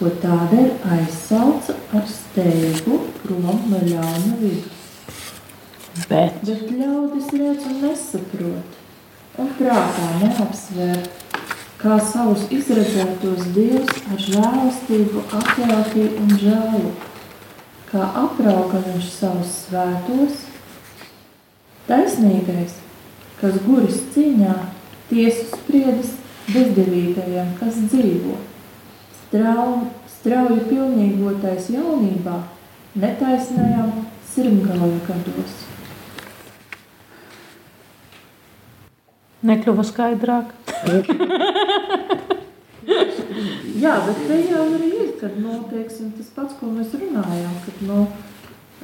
ko 0.00 0.10
tādēļ 0.24 0.68
aizsauca 0.96 1.76
ar 1.94 2.10
steigu 2.10 2.98
prom 3.20 3.62
no 3.70 3.84
ļauna 3.86 4.34
vidus. 4.42 4.74
Bet 6.10 6.42
Bet 6.42 6.74
ļaudis 6.74 7.30
redz 7.38 7.70
un 7.70 7.80
nesaprot, 7.84 8.76
un 9.38 9.54
prātā 9.58 10.10
neapsver, 10.24 11.06
kā 11.78 11.98
savus 12.02 12.48
izredzētos 12.54 13.52
dievs 13.54 14.00
ar 14.10 14.22
žēlastību 14.24 15.22
atjautīja 15.38 16.10
un 16.22 16.32
žēlu, 16.40 16.90
kā 17.90 18.08
aprauga 18.22 18.82
viņš 18.88 19.12
savus 19.14 19.52
svētos. 19.66 20.42
Taisnīgais, 21.88 22.74
kas 23.38 23.60
guris 23.64 24.02
cīņā, 24.14 24.56
tiesu 25.08 25.46
spriedis 25.54 26.12
bezdevīgajiem, 26.50 27.54
kas 27.60 27.78
dzīvo. 27.86 28.36
Strauji, 29.22 29.88
strauji 30.18 30.60
pilnīgotais 30.68 31.70
jaunībā, 31.72 32.42
netaisnajām 32.98 34.06
sirmgaloja 34.34 35.02
gados. 35.06 35.67
Nekļuva 39.46 39.84
skaidrāk. 39.86 40.50
Jā, 43.78 43.92
bet 44.06 44.18
te 44.26 44.38
jau 44.48 44.64
arī 44.74 44.88
ir, 44.96 45.10
kad, 45.20 45.34
nu, 45.38 45.58
teiksim, 45.70 46.10
tas 46.16 46.30
pats, 46.34 46.54
ko 46.58 46.70
mēs 46.72 46.94
runājām, 46.98 47.54
kad, 47.66 47.82
nu, 47.86 47.98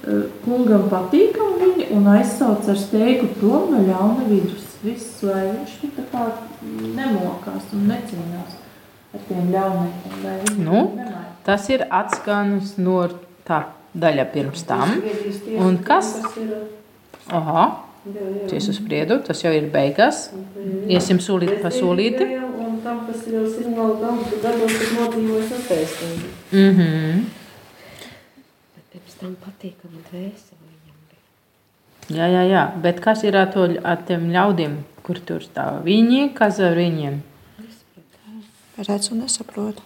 eh, 0.04 0.26
kungam 0.44 0.84
patīkam 0.92 1.56
viņi 1.62 1.88
un 1.96 2.06
aizsauc 2.12 2.68
ar 2.70 2.78
steigu 2.78 3.30
prom 3.40 3.72
no 3.74 3.80
ļauna 3.88 4.28
vidus. 4.28 4.60
Viss, 4.84 5.22
lai 5.24 5.46
viņš 5.48 5.78
tā 5.96 6.02
kā 6.12 6.26
nemokās 6.94 7.70
un 7.72 7.86
necīnās 7.88 8.58
ar 9.16 9.22
tiem 9.30 9.46
ļaunajiem, 9.54 10.18
lai 10.26 10.34
viņi 10.42 10.64
Nu? 10.66 10.82
nemāja. 10.98 11.30
tas 11.46 11.68
ir 11.72 11.86
atskanis 11.88 12.74
no 12.76 12.98
tā 13.48 13.62
daļa 13.96 14.26
pirms 14.34 14.62
tam. 14.68 14.92
Un 15.56 15.78
kas? 15.86 16.12
Aha, 17.32 17.64
tiesu 18.50 18.74
spriedu, 18.76 19.20
tas 19.26 19.40
jau 19.44 19.52
ir 19.54 19.70
beigās. 19.72 20.28
Iesim 20.90 21.20
solīt 21.22 21.62
pa 21.62 21.72
solīti. 21.74 22.26
Un 22.64 22.80
tam, 22.84 23.04
kas 23.08 23.24
ir 23.28 23.38
jau 23.38 23.46
signāli 23.48 23.96
daudz 24.02 24.34
gados, 24.42 24.76
ir 24.80 24.92
nodzīvojis 24.98 25.54
attaisnību. 25.60 26.34
Mhm. 26.52 27.24
Pirms 28.94 29.16
tam 29.20 29.36
patīkami 29.42 30.04
dvēseli. 30.10 30.60
Jā, 32.12 32.26
jā, 32.28 32.42
jā, 32.44 32.64
bet 32.84 32.98
kas 33.00 33.22
ir 33.24 33.36
ar, 33.40 33.48
to, 33.52 33.64
ar 33.80 34.02
tiem 34.04 34.28
ļaudīm, 34.34 34.76
kur 35.06 35.16
tur 35.24 35.40
stāv? 35.40 35.80
Viņi, 35.86 36.34
kas 36.36 36.60
ar 36.60 36.76
viņiem? 36.76 37.22
Redz 38.76 39.08
un 39.14 39.22
nesaprotu. 39.24 39.82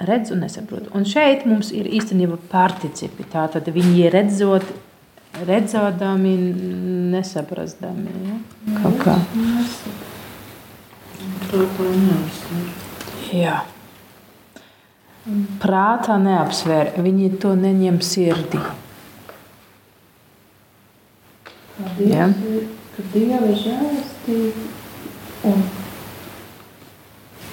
redz 0.00 0.30
un 0.32 0.40
nesaprot. 0.44 0.86
Un 0.96 1.04
šeit 1.04 1.42
mums 1.48 1.72
ir 1.76 1.88
īstenībā 1.90 2.38
participi. 2.48 3.26
Tātad 3.32 3.66
viņi 3.74 4.08
redzot, 4.12 4.64
redzodami, 5.38 6.36
nesaprastami. 7.12 8.14
Ja? 8.26 8.36
Kaut 8.82 8.98
kā. 9.02 9.16
Jā. 13.30 13.56
Prātā 15.60 16.16
neapsver, 16.18 16.94
viņi 17.04 17.34
to 17.42 17.54
neņem 17.58 18.00
sirdī. 18.02 18.60
Jā. 22.00 22.28
Ka 22.94 23.04
Dieva 23.12 23.52
žēlastība 23.56 24.64
un, 25.48 25.62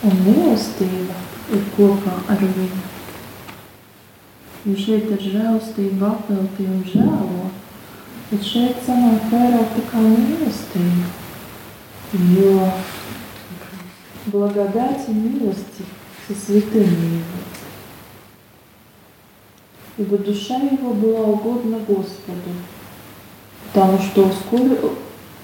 un 0.08 0.18
mīlestība 0.26 1.20
ir 1.56 1.68
kopā 1.76 2.16
ar 2.28 2.44
viņu. 2.44 2.84
Jo 4.68 4.76
šeit 4.76 5.12
ir 5.16 5.22
žēlastība 5.24 6.10
apveltīja 6.10 6.74
un 6.74 6.84
žēlo, 6.88 7.52
bet 8.32 8.44
šeit 8.44 8.84
sanāk 8.86 9.32
vairāk 9.32 9.74
tā 9.78 9.88
kā 9.92 10.04
mīlestība. 10.04 11.10
Jo 12.14 12.72
благодать 14.28 15.08
и 15.08 15.12
милости 15.12 15.84
со 16.28 16.34
святыми 16.34 16.84
его. 16.84 17.24
Ибо 19.98 20.18
душа 20.18 20.58
его 20.58 20.94
была 20.94 21.22
угодна 21.22 21.80
Господу, 21.80 22.52
потому 23.74 24.00
что 24.00 24.28
ускорил, 24.28 24.96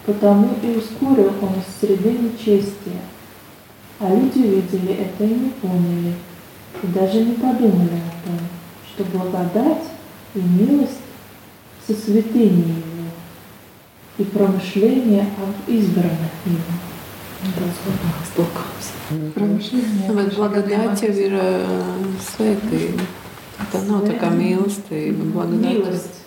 потому 0.05 0.49
и 0.61 0.75
ускорил 0.75 1.31
он 1.41 1.53
из 1.59 1.79
среды 1.79 2.11
нечестия. 2.11 3.01
А 3.99 4.13
люди 4.13 4.39
видели 4.39 4.93
это 4.93 5.23
и 5.23 5.33
не 5.33 5.49
поняли, 5.49 6.13
и 6.83 6.87
даже 6.87 7.23
не 7.23 7.33
подумали 7.33 7.99
о 7.99 8.27
том, 8.27 8.39
что 8.93 9.03
благодать 9.05 9.85
и 10.35 10.39
милость 10.39 10.99
сосветление 11.87 12.75
его 12.77 13.09
и 14.17 14.23
промышление 14.23 15.27
об 15.37 15.69
избранных 15.69 16.31
им. 16.45 16.59
Промышление. 19.33 20.11
Вот 20.11 20.33
благодать 20.35 21.01
веры 21.01 21.65
святые. 22.35 22.93
Tā 23.71 23.79
nav 23.87 23.99
tā 24.07 24.13
kā 24.19 24.27
mīlestība. 24.33 25.23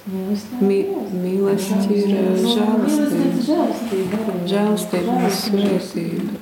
Mīlestība, 0.06 1.00
mīlestība 1.18 1.94
ir 1.98 2.10
uh, 2.20 2.26
žēlastība. 2.54 4.16
Žēlastība 4.52 5.10
ir 5.26 5.32
svētība. 5.40 6.32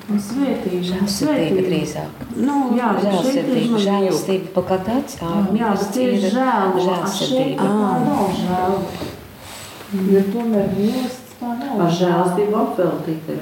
Svētība 1.16 1.60
drīzāk. 1.70 2.10
Nu, 2.36 2.56
jā, 2.78 2.88
žēlastība. 3.00 3.76
Žēlastība 3.88 4.46
pa 4.58 4.62
kā 4.70 4.76
tāds? 4.90 5.12
Jā, 5.58 5.70
ir 6.04 6.12
žēlastība. 6.28 7.64
Ah. 7.64 7.68
Jo 10.12 10.20
tomēr 10.34 10.66
mīlestība 10.76 11.24
tā 11.40 11.48
nav. 11.58 11.74
Ar 11.84 11.90
žēlastību 11.98 12.54
apveltīta 12.62 13.28
ir. 13.34 13.40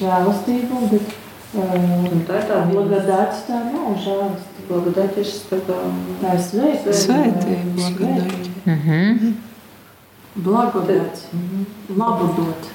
Žēlastība, 0.00 0.74
bet 0.92 1.04
tā 1.56 2.30
ir 2.40 2.44
tā, 2.48 2.48
ka 2.48 2.54
tā 3.48 3.58
nav 3.72 3.88
žēlastība. 4.06 4.55
Blagadāt 4.66 5.18
ir 5.20 5.28
tā 5.50 5.58
kā 5.66 5.76
svētība. 6.42 6.94
Svētība, 7.00 7.74
blagadāt. 7.76 8.48
Mhm. 8.66 9.34
Blagodāts. 10.46 11.28
Labu 11.96 12.26
dot. 12.36 12.70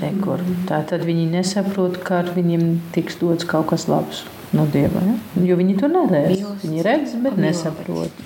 Rekur. 0.00 0.40
Tā 0.68 0.78
tad 0.88 1.02
viņi 1.04 1.26
nesaprot, 1.34 1.98
ka 2.06 2.22
ar 2.22 2.30
viņiem 2.32 2.78
tiks 2.94 3.18
dots 3.20 3.44
kaut 3.44 3.66
kas 3.72 3.88
labs 3.90 4.22
no 4.56 4.64
Dieva. 4.72 5.02
Ja? 5.04 5.16
Jo 5.50 5.58
viņi 5.60 5.76
to 5.80 5.90
neredz. 5.92 6.44
Viņi 6.62 6.84
redz, 6.86 7.16
bet 7.24 7.36
nesaprot. 7.40 8.22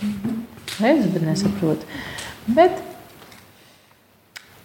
Redz, 0.79 1.09
bet 1.15 1.25
nesaprot. 1.27 1.83
Bet, 2.47 2.79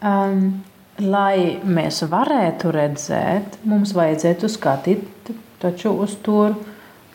um, 0.06 0.62
lai 1.02 1.58
mēs 1.66 2.04
varētu 2.12 2.76
redzēt, 2.76 3.58
mums 3.66 3.96
vajadzētu 3.98 4.52
skatīt 4.52 5.34
taču 5.62 5.94
uz 6.04 6.16
to 6.26 6.54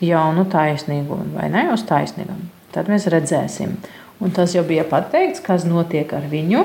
jaunu 0.01 0.45
taisnīgumu, 0.53 1.33
vai 1.37 1.49
ne? 1.53 1.67
Uz 1.73 1.85
taisnīgumu. 1.89 2.51
Tad 2.75 2.91
mēs 2.93 3.09
redzēsim. 3.13 3.77
Un 4.21 4.33
tas 4.37 4.55
jau 4.57 4.65
bija 4.65 4.85
pateikts, 4.89 5.43
kas 5.45 5.65
notiek 5.69 6.13
ar 6.17 6.25
viņu. 6.31 6.65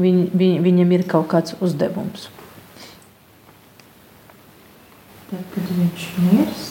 Viņ, 0.00 0.20
viņ, 0.32 0.60
viņam 0.64 0.92
ir 0.96 1.06
kaut 1.08 1.28
kāds 1.32 1.56
uzdevums. 1.60 2.28
Tad, 5.30 5.42
kad 5.54 5.66
viņš 5.76 6.06
mirs, 6.24 6.62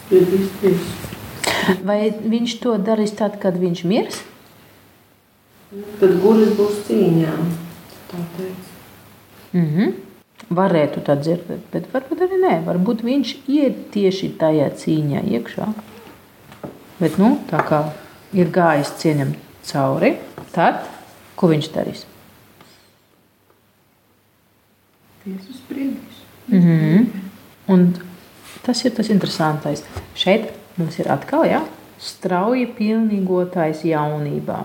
spriedīs 0.00 0.54
trīs. 0.60 0.88
Vai 1.86 1.98
viņš 2.10 2.56
to 2.62 2.74
darīs 2.82 3.12
tad, 3.18 3.36
kad 3.42 3.58
viņš 3.60 3.84
mirs? 3.86 4.22
Kad 6.00 6.16
guris 6.20 6.56
būs 6.58 6.82
cīņā. 6.88 7.36
Tā 8.10 8.24
teica. 8.36 8.72
Mm 9.52 9.68
-hmm. 9.68 9.92
Varētu 10.52 11.00
tā 11.06 11.16
dzirdēt, 11.16 11.64
bet 11.72 11.88
varbūt 11.94 12.26
arī 12.26 12.38
nē. 12.42 12.54
Varbūt 12.66 13.04
viņš 13.06 13.34
iet 13.48 13.82
tieši 13.94 14.34
tajā 14.40 14.68
cīņā 14.82 15.24
iekšā. 15.38 15.72
Bet 17.00 17.18
nu, 17.18 17.34
tā 17.50 17.64
kā 17.66 17.84
ir 18.36 18.52
gājis 18.52 18.94
cieņam 19.00 19.34
cauri, 19.66 20.16
tad 20.52 20.84
ko 21.38 21.48
viņš 21.54 21.70
darīs? 21.74 22.06
tiesu 25.24 25.54
spriedīs. 25.54 26.22
Mm 26.48 26.60
-hmm. 26.60 27.06
Un 27.66 27.94
tas 28.62 28.84
ir 28.84 28.94
tas 28.94 29.08
interesantais. 29.08 29.84
Šeit 30.14 30.52
mums 30.76 30.98
ir 30.98 31.12
atkal 31.12 31.44
ja, 31.46 31.62
strauji 31.98 32.66
pilnīgotājs 32.78 33.84
jaunībā. 33.84 34.64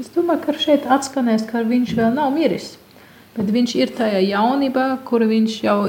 Es 0.00 0.10
domāju, 0.14 0.40
ka 0.46 0.52
šeit 0.52 0.86
atskanēs, 0.86 1.46
ka 1.46 1.62
viņš 1.62 1.96
vēl 1.96 2.14
nav 2.14 2.32
miris. 2.32 2.78
Bet 3.36 3.52
viņš 3.52 3.74
ir 3.76 3.92
tajā 3.96 4.22
jaunībā, 4.24 4.86
kur 5.04 5.24
viņš 5.28 5.56
jau 5.66 5.80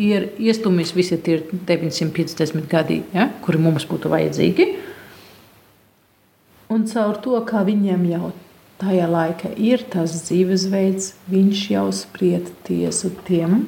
ir 0.00 0.30
iestumis 0.42 0.94
visi 0.96 1.18
tie 1.22 1.38
950 1.68 2.66
gadi, 2.70 3.02
ja, 3.14 3.28
kuri 3.44 3.60
mums 3.62 3.86
būtu 3.86 4.10
vajadzīgi. 4.10 4.66
Un 6.70 6.86
caur 6.90 7.18
to, 7.22 7.38
kā 7.46 7.64
viņiem 7.66 8.06
jau 8.10 8.32
tajā 8.80 9.06
laikā 9.10 9.54
ir 9.58 9.82
tas 9.92 10.14
dzīvesveids, 10.26 11.14
viņš 11.30 11.64
jau 11.74 11.88
spried 11.94 12.50
tiesu 12.66 13.12
tiem, 13.26 13.64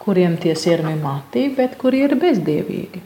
kuriem 0.00 0.36
tie 0.40 0.54
sirmi 0.58 0.96
mati, 1.00 1.48
bet 1.56 1.76
kuri 1.80 2.04
ir 2.06 2.16
bezdievīgi. 2.20 3.02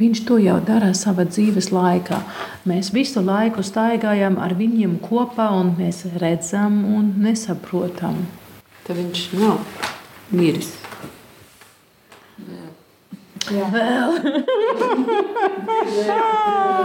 Viņš 0.00 0.20
to 0.24 0.38
jau 0.40 0.56
dara 0.64 0.94
savā 0.96 1.26
dzīves 1.28 1.66
laikā. 1.76 2.22
Mēs 2.64 2.88
visu 2.94 3.20
laiku 3.20 3.60
staigājam 3.60 4.38
ar 4.40 4.54
viņiem 4.56 4.94
kopā, 5.04 5.50
un 5.60 5.74
mēs 5.76 6.06
redzam 6.22 6.78
un 6.88 7.10
nesaprotam. 7.20 8.22
Tad 8.86 8.96
viņš 8.96 9.26
nav 9.36 9.60
miris. 10.32 10.72
Jā. 13.50 13.68
Vēl. 13.74 14.16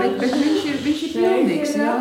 bet, 0.01 0.13
bet 0.19 0.35
viņš 0.35 0.67
ir, 0.73 0.77
viņš 0.83 1.07
ir 1.07 1.15
pilnīgs. 1.15 1.73
Jā. 1.79 1.95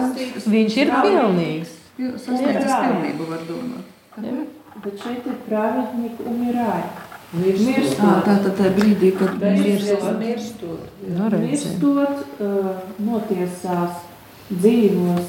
Viņš 0.56 0.78
ir 0.82 0.94
pilnīgs. 0.98 1.80
Sasniedzis 1.94 2.74
pilnību, 2.74 3.30
var 3.30 3.42
domāt. 3.46 3.96
Jā. 4.18 4.36
Bet 4.82 4.98
šeit 4.98 5.26
ir 5.30 5.42
prāvatnieki 5.46 6.26
un 6.26 6.46
ir 6.50 6.58
ārā. 6.58 7.04
Mirstot. 7.34 8.02
Ah, 8.06 8.20
tā 8.22 8.34
tad 8.44 8.58
tā 8.60 8.68
brīdī, 8.76 9.10
kad 9.18 9.40
mirstot. 9.42 10.90
Nu. 11.04 11.28
Mirstot, 11.36 12.22
uh, 12.40 12.68
notiesās 13.04 13.98
dzīvos 14.48 15.26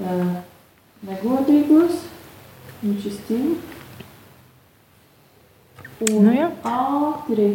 uh, 0.00 0.30
negodīgos, 1.04 1.98
viņš 2.84 3.08
izcīna. 3.10 3.56
Un 6.08 6.24
Nu 6.26 6.32
jā. 6.34 6.48
ātri 6.68 7.50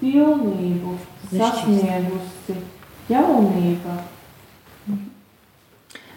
pilnību 0.00 0.94
sasniegusi 1.32 2.56
jaunība. 3.10 3.98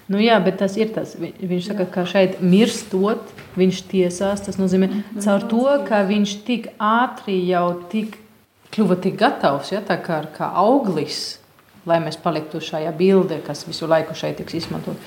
Nu, 0.10 0.18
jā, 0.18 0.40
bet 0.42 0.58
tas 0.58 0.74
ir 0.78 0.90
tas. 0.96 1.12
Vi- 1.22 1.34
Viņš 1.46 1.68
saka, 1.70 1.86
ka 1.86 2.02
šeit 2.10 2.40
mirstot, 2.42 3.28
viņš 3.60 3.82
tiesās. 3.92 4.42
Tas 4.46 4.58
nozīmē, 4.58 5.04
caur 5.22 5.44
to, 5.52 5.60
ka 5.86 6.02
viņš 6.10 6.32
tik 6.48 6.72
ātri 6.82 7.36
jau 7.46 7.76
tik 7.92 8.18
kļuva 8.74 9.00
tik 9.02 9.18
gatavs, 9.20 9.72
ja, 9.74 9.82
kā, 9.82 10.22
kā 10.36 10.52
auglis, 10.62 11.40
lai 11.90 12.00
mēs 12.04 12.20
paliktu 12.22 12.62
šajā 12.62 12.92
bildē, 12.98 13.42
kas 13.46 13.66
visu 13.68 13.90
laiku 13.90 14.16
šeit 14.18 14.38
tiks 14.38 14.58
izmantot, 14.62 14.98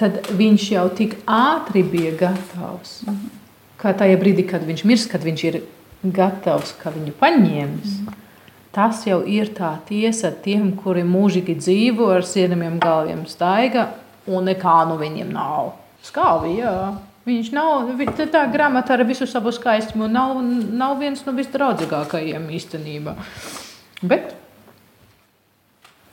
tad 0.00 0.26
viņš 0.36 0.68
jau 0.72 0.86
tik 0.96 1.18
ātri 1.26 1.84
bija 1.86 2.12
gatavs. 2.26 3.02
Mm 3.06 3.14
-hmm. 3.14 3.42
Kā 3.76 3.92
tajā 3.92 4.16
brīdī, 4.16 4.48
kad 4.48 4.62
viņš 4.64 4.84
mirst, 4.84 5.10
kad 5.10 5.24
viņš 5.24 5.44
ir 5.44 5.62
gatavs, 6.02 6.74
ka 6.82 6.90
viņu 6.90 7.12
paņems. 7.20 8.00
Mm 8.00 8.06
-hmm. 8.06 8.22
Tas 8.72 9.06
jau 9.06 9.22
ir 9.24 9.46
tā 9.56 9.76
tiesa 9.88 10.30
tiem, 10.30 10.72
kuri 10.76 11.02
mūžīgi 11.02 11.54
dzīvo 11.56 12.10
ar 12.12 12.24
sienamiem 12.24 12.78
galviem 12.78 13.26
staiga, 13.26 13.88
un 14.26 14.44
nekā 14.44 14.88
no 14.88 14.98
viņiem 15.00 15.30
nav. 15.32 15.72
Skāvi, 16.04 16.58
jā. 16.58 16.96
Viņš 17.26 17.48
nav 17.50 17.88
tā 18.30 18.44
grāmatā 18.52 18.94
ar 18.94 19.02
visu 19.06 19.26
savu 19.26 19.50
skaistumu, 19.50 20.06
nav, 20.06 20.36
nav 20.70 21.00
viens 21.00 21.24
no 21.26 21.32
visdraudzīgākajiem 21.34 22.44
īstenībā. 22.54 23.16
Bet 24.06 24.36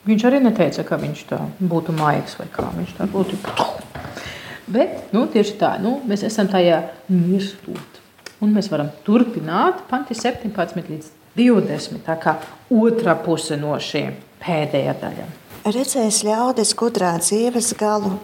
viņš 0.09 0.25
arī 0.25 0.39
neteica, 0.41 0.85
ka 0.87 0.97
viņš 0.97 1.21
tā 1.29 1.39
būtu 1.61 1.93
maigs 1.99 2.33
vai 2.39 2.47
kā 2.49 2.65
viņš 2.73 2.95
tā 2.97 3.07
būtu. 3.13 3.37
Bet 4.73 5.13
nu, 5.13 5.27
tieši 5.29 5.57
tā, 5.59 5.75
nu, 5.83 5.99
mēs 6.09 6.25
esam 6.25 6.49
tajā 6.49 6.81
mirstot. 7.11 8.01
Un 8.41 8.57
mēs 8.57 8.71
varam 8.71 8.89
turpināt 9.05 9.85
panti 9.91 10.17
17 10.17 10.89
līdz 10.89 11.13
20. 11.37 12.01
Tā 12.07 12.17
kā 12.19 12.39
otrā 12.73 13.13
puse 13.21 13.59
no 13.59 13.77
šiem 13.77 14.17
pēdējā 14.41 14.97
daļa. 15.03 15.29
Redzēs 15.63 16.23
ļaudis 16.25 16.73
gudrā 16.75 17.13
dzīves 17.21 17.69
galu, 17.79 18.17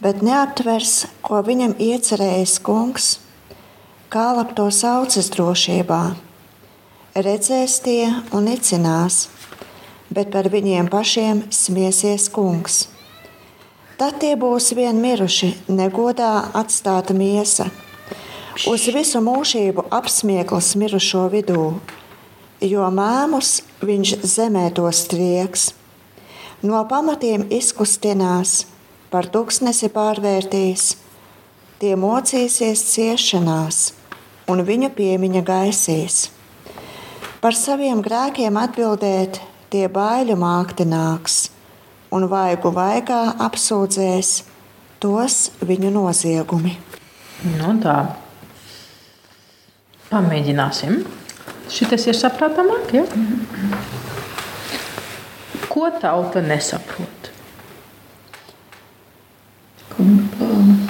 bet 0.00 0.22
neaptvers, 0.24 1.06
ko 1.24 1.42
viņam 1.44 1.76
iecerējis 1.76 2.56
kungs, 2.64 3.10
kā 4.12 4.30
lab 4.36 4.54
to 4.56 4.70
saucas 4.72 5.28
drošībā. 5.34 6.00
Redzēs 7.14 7.80
tie 7.84 8.06
un 8.32 8.48
nicinās, 8.48 9.28
bet 10.10 10.32
par 10.32 10.48
viņiem 10.50 10.88
pašiem 10.90 11.44
smiesies 11.52 12.30
kungs. 12.32 12.86
Tad 14.00 14.16
tie 14.22 14.32
būs 14.40 14.70
vien 14.72 14.96
miruši, 15.02 15.52
negodā 15.68 16.32
atstāta 16.56 17.12
miesa, 17.12 17.68
uz 18.70 18.86
visu 18.94 19.20
mūžību 19.20 19.90
apsmieklis 19.92 20.72
mirušo 20.80 21.26
vidū, 21.34 21.66
jo 22.64 22.88
mēmus 22.96 23.60
viņš 23.84 24.16
zemē 24.24 24.70
to 24.78 24.88
strieks. 24.88 25.74
No 26.64 26.80
pamatiem 26.88 27.46
izkustinās, 27.52 28.64
par 29.10 29.26
tūkstnesi 29.30 29.90
pārvērtīs, 29.94 30.94
tie 31.82 31.94
mocīsies 31.98 32.82
ciešanās, 32.92 33.78
un 34.50 34.62
viņu 34.66 34.92
piemiņa 34.94 35.42
gaisīs. 35.46 36.28
Par 37.40 37.56
saviem 37.56 38.02
grēkiem 38.04 38.58
atbildēt, 38.60 39.40
tie 39.72 39.86
baiļu 39.88 40.36
mākti 40.38 40.86
nāks 40.86 41.48
un 42.14 42.26
vaigu 42.30 42.72
vaigā 42.74 43.22
apsūdzēs 43.46 44.32
tos 45.02 45.38
viņu 45.64 45.92
noziegumi. 45.94 46.74
Nu, 47.56 47.72
tā. 47.80 47.96
Pamēģināsim. 50.10 51.00
Šis 51.70 52.08
ir 52.10 52.18
saprotamāk. 52.18 52.92
Ja? 52.98 53.06
Ko 55.70 55.86
tauta 56.02 56.42
nesaprot? 56.42 57.29
Mm 60.00 60.88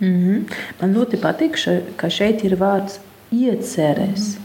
-hmm. 0.00 0.44
Man 0.80 0.94
ļoti 0.94 1.20
patīk, 1.20 1.56
ka 1.96 2.10
šeit 2.10 2.44
ir 2.44 2.56
vārds 2.56 2.98
iecerēs. 3.32 4.36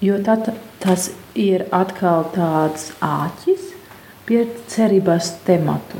Jo 0.00 0.18
tā, 0.24 0.52
tas 0.78 1.10
ir 1.34 1.64
atkal 1.70 2.24
tāds 2.34 2.92
āķis, 3.00 3.72
pie 4.26 4.46
cerības 4.68 5.32
tematu. 5.44 5.96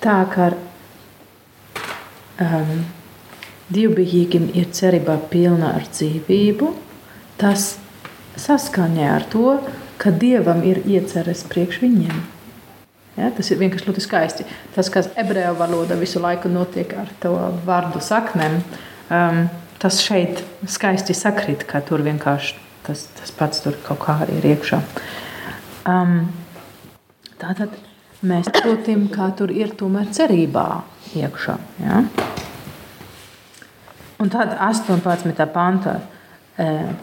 Tā 0.00 0.26
kā 0.30 0.52
um, 2.40 2.84
divbijīgiem 3.72 4.50
ir 4.54 4.70
cerība 4.70 5.18
pilna 5.30 5.72
ar 5.74 5.88
dzīvību, 5.90 6.70
tas 7.40 7.78
saskaņā 8.36 9.10
ar 9.16 9.26
to, 9.32 9.58
ka 9.98 10.10
Dievam 10.10 10.62
ir 10.62 10.82
ieceres 10.86 11.42
priekš 11.48 11.80
viņiem. 11.82 12.35
Ja, 13.16 13.30
tas 13.32 13.48
ir 13.48 13.60
vienkārši 13.60 13.88
ļoti 13.88 14.02
skaisti. 14.04 14.44
Tas, 14.74 14.90
kas 14.92 15.08
ebreju 15.16 15.54
valoda 15.56 15.96
visu 15.96 16.20
laiku 16.20 16.50
notiek 16.52 16.92
ar 17.00 17.08
to 17.22 17.32
vārdu 17.64 18.02
saknēm, 18.04 18.58
um, 19.08 19.46
tas 19.80 20.02
šeit 20.04 20.42
skaisti 20.68 21.16
sakrīt, 21.16 21.64
ka 21.68 21.80
tur 21.86 22.04
vienkārši 22.04 22.58
tas, 22.86 23.06
tas 23.16 23.32
pats 23.36 23.64
tur 23.64 23.78
kaut 23.86 24.02
kā 24.04 24.18
arī 24.26 24.36
ir 24.42 24.50
iekšā. 24.52 24.82
Um, 25.88 26.26
tātad 27.40 27.72
mēs 28.26 28.50
saprotam, 28.50 29.08
kā 29.12 29.30
tur 29.38 29.52
ir 29.54 29.72
tomēr 29.80 30.12
cerībā 30.12 30.66
iekšā. 31.16 31.56
Ja? 31.86 32.02
Un 34.20 34.32
tad 34.32 34.56
18. 34.60 35.48
pantā. 35.52 36.00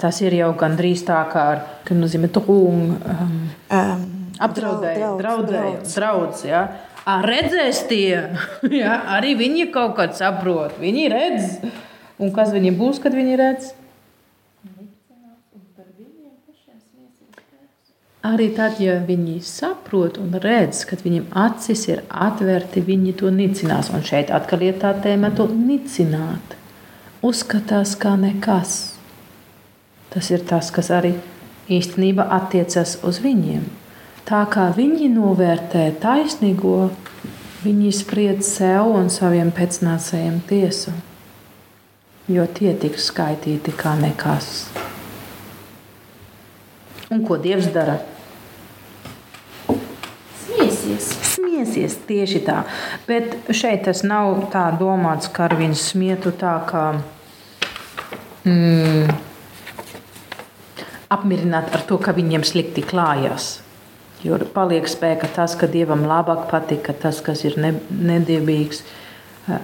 Tas 0.02 0.18
ir 0.26 0.34
jau 0.34 0.48
gandrīz 0.58 1.04
tā, 1.06 1.20
kā 1.30 1.42
ar 1.52 1.60
nozīmē, 1.94 2.26
tūlīt 2.34 3.04
um, 3.06 3.36
um, 3.70 4.06
apdraudējumu, 4.48 5.20
draudējumu, 5.22 5.86
draudz. 5.94 6.44
Ja? 6.48 6.66
Redzēs 7.04 7.84
tie, 7.90 8.36
ja? 8.82 8.98
arī 9.18 9.36
viņi 9.40 9.70
kaut 9.76 9.96
kad 10.00 10.18
saprot. 10.18 10.76
Viņi 10.82 11.08
redz, 11.14 11.56
un 12.20 12.36
kas 12.36 12.54
viņi 12.56 12.76
būs, 12.80 13.02
kad 13.04 13.16
viņi 13.16 13.40
redz? 13.40 13.74
Arī 18.24 18.46
tad, 18.56 18.78
ja 18.80 19.02
viņi 19.04 19.42
saprot 19.44 20.16
un 20.22 20.38
redz, 20.40 20.86
ka 20.88 20.96
viņiem 20.96 21.26
acis 21.36 21.82
ir 21.90 22.06
atvērti, 22.08 22.80
viņi 22.88 23.18
to 23.20 23.28
nicinās. 23.36 23.90
Un 23.92 24.06
šeit 24.08 24.32
atkal 24.32 24.64
ir 24.64 24.78
tā 24.80 24.94
tēma, 25.04 25.34
to 25.36 25.50
nicināt. 25.52 26.56
Uzskatās 27.20 27.98
kā 28.00 28.14
nekas. 28.16 28.94
Tas 30.14 30.32
ir 30.32 30.48
tas, 30.48 30.72
kas 30.72 30.88
arī 30.96 31.18
īstenībā 31.68 32.30
attiecas 32.38 32.96
uz 33.04 33.20
viņiem. 33.20 33.68
Tā 34.24 34.46
kā 34.48 34.70
viņi 34.72 35.10
novērtē 35.12 35.90
taisnīgo, 36.00 36.94
viņi 37.66 37.90
spriedz 37.92 38.48
sev 38.56 38.94
un 38.96 39.10
saviem 39.12 39.50
pēcnācējiem 39.52 40.38
tiesu, 40.48 40.94
jo 42.32 42.46
tie 42.56 42.72
tiks 42.80 43.10
skaitīti 43.12 43.74
kā 43.76 43.98
nekas. 44.00 44.70
Un 47.12 47.26
ko 47.28 47.36
Dievs 47.36 47.68
dara? 47.76 47.98
Smiesies. 50.46 51.10
Smiesies 51.34 52.00
tieši 52.08 52.42
tā. 52.48 52.62
Bet 53.10 53.52
šeit 53.52 53.84
tas 53.90 54.06
nav 54.08 54.48
tā 54.56 54.70
domāts, 54.80 55.28
ka 55.28 55.50
ar 55.50 55.58
viņu 55.60 55.78
smietu 55.78 56.32
tā 56.40 56.56
kā 56.72 56.86
mm, 58.48 59.12
apmierināt 61.12 61.76
ar 61.76 61.86
to, 61.92 62.00
ka 62.00 62.16
viņiem 62.16 62.48
slikti 62.48 62.88
klājās. 62.88 63.52
Jo 64.24 64.40
paliek 64.56 64.88
spēka 64.88 65.28
tas, 65.36 65.58
ka 65.60 65.68
dievam 65.68 66.06
labāk 66.08 66.48
patika 66.52 66.96
tas, 66.96 67.20
kas 67.24 67.44
ir 67.44 67.58
ne, 67.60 67.74
nedievīgs, 67.92 68.84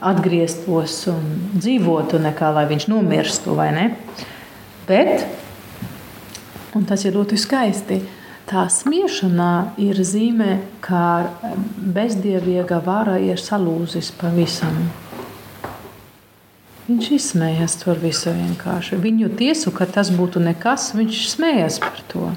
atgrieztos 0.03 1.05
un 1.07 1.26
dzīvotu, 1.55 2.20
nekā 2.20 2.51
lai 2.51 2.66
viņš 2.68 2.89
nomirstu. 2.91 3.55
Bet, 4.89 5.24
un 6.76 6.88
tas 6.89 7.05
ir 7.07 7.16
ļoti 7.16 7.39
skaisti, 7.39 8.01
Tā 8.49 8.64
smiešanā 8.66 9.76
ir 9.78 9.99
zīme, 10.01 10.55
ka 10.82 11.30
bezdievīga 11.78 12.80
vara 12.82 13.20
ir 13.22 13.38
salūzis 13.38 14.10
pavisam. 14.18 14.88
Viņš 16.88 17.10
izsmējas 17.20 17.76
par 17.84 18.01
visu 18.01 18.34
vienkārši. 18.34 18.97
Viņu 19.03 19.30
tiesu, 19.38 19.70
ka 19.70 19.86
tas 19.86 20.10
būtu 20.10 20.41
nekas, 20.41 20.88
viņš 20.97 21.20
smējas 21.36 21.78
par 21.84 22.01
to 22.10 22.32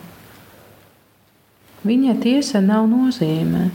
Viņa 1.88 2.17
tiesa 2.23 2.61
nav 2.61 2.88
nozīme. 2.91 3.69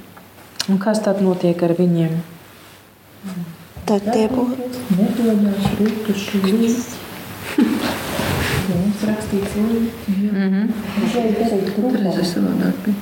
Un 0.71 0.79
kas 0.83 1.01
tad 1.03 1.23
notiek 1.25 1.63
ar 1.67 1.73
viņiem? 1.79 2.19
Tad 3.89 4.05
tie 4.11 4.27
būtu. 4.31 4.69
Nedodās 4.99 5.71
rūtuši 5.79 6.43
līdzi. 6.45 6.83
Mums 8.73 9.07
rakstīts 9.09 9.57
līdzi. 9.59 9.91
Mm 10.09 10.53
-hmm. 10.53 10.67
Šeit 11.13 11.41
arī 11.47 11.61
trupam. 11.71 11.97
Tur 11.97 12.21
es 12.23 12.35
savādāk 12.35 12.85
bija. 12.85 12.97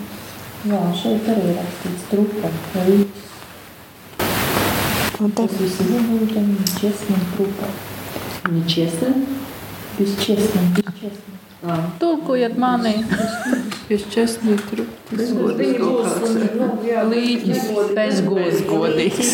Jā, 0.71 0.83
šeit 1.03 1.29
arī 1.35 1.57
rakstīts 1.59 2.07
trupam. 2.11 2.55
Līdzi. 2.89 3.29
Un 5.21 5.31
tad 5.37 5.51
бесчестным, 5.59 6.65
честным 6.81 7.21
трупом. 7.35 7.73
Нечестным? 8.51 9.27
Бесчестным, 9.99 10.73
бесчестным. 10.77 11.34
Tulkojiet 12.00 12.58
mani. 12.62 12.94
Viņi 13.86 14.06
būs, 15.78 16.14
nu, 16.58 16.68
jā, 16.86 17.04
Līķis 17.10 17.68
bezgods 17.98 18.64
godīgs. 18.66 19.32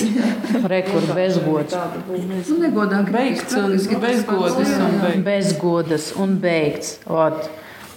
Rekur 0.71 1.07
bezgods. 1.15 1.75
Nu, 2.09 2.57
negodāk. 2.59 3.11
Beigts 3.15 3.55
un 3.59 3.75
bezgodis 4.03 4.73
un 4.75 4.97
beigts. 5.01 5.23
Bezgodas 5.27 6.09
un 6.19 6.35
beigts. 6.43 6.97
Ot. 7.07 7.47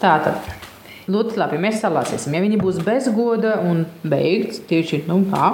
Tātad. 0.03 0.55
Ļoti 1.11 1.37
labi, 1.37 1.61
mēs 1.61 1.83
salāsīsim. 1.83 2.33
Ja 2.35 2.41
viņi 2.41 2.59
būs 2.63 2.81
bezgoda 2.87 3.59
un 3.61 3.85
beigts, 4.07 4.63
tieši 4.71 5.03
nu, 5.11 5.21
tā, 5.29 5.51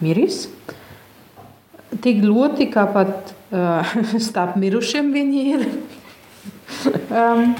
miris, 0.00 0.46
tik 2.04 2.22
ļoti 2.24 2.70
kā 2.72 2.86
pat 2.94 3.34
uh, 3.52 3.94
starp 4.26 4.56
mirušiem 4.60 5.12
viņi 5.14 5.44
ir. 5.52 5.66
um, 7.20 7.52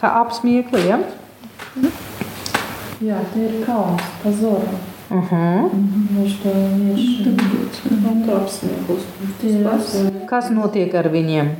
kā 0.00 0.12
apsmiekli, 0.22 0.84
ja? 0.88 0.98
Jā, 3.02 3.22
tie 3.32 3.44
ir 3.46 3.64
kauns, 3.66 4.02
pazoram. 4.22 4.78
Uh 5.10 5.32
-huh. 5.32 5.70
Viņš 6.18 6.34
to 6.42 6.52
apsmiekli. 8.36 10.26
Kas 10.26 10.50
notiek 10.50 10.94
ar 10.94 11.08
viņiem? 11.08 11.54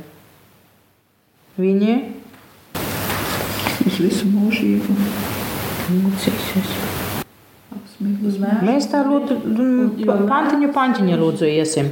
Viņi 1.57 2.19
Uz 3.85 3.97
visu 3.99 4.27
mūžību. 4.27 4.95
Mēnešu. 5.89 6.79
Mēs 8.63 8.87
tā 8.91 9.01
lūdzu, 9.07 9.37
Jo 9.99 10.15
pantiņu, 10.29 10.69
pantiņu 10.75 11.17
lūdzu 11.19 11.49
iesim. 11.49 11.91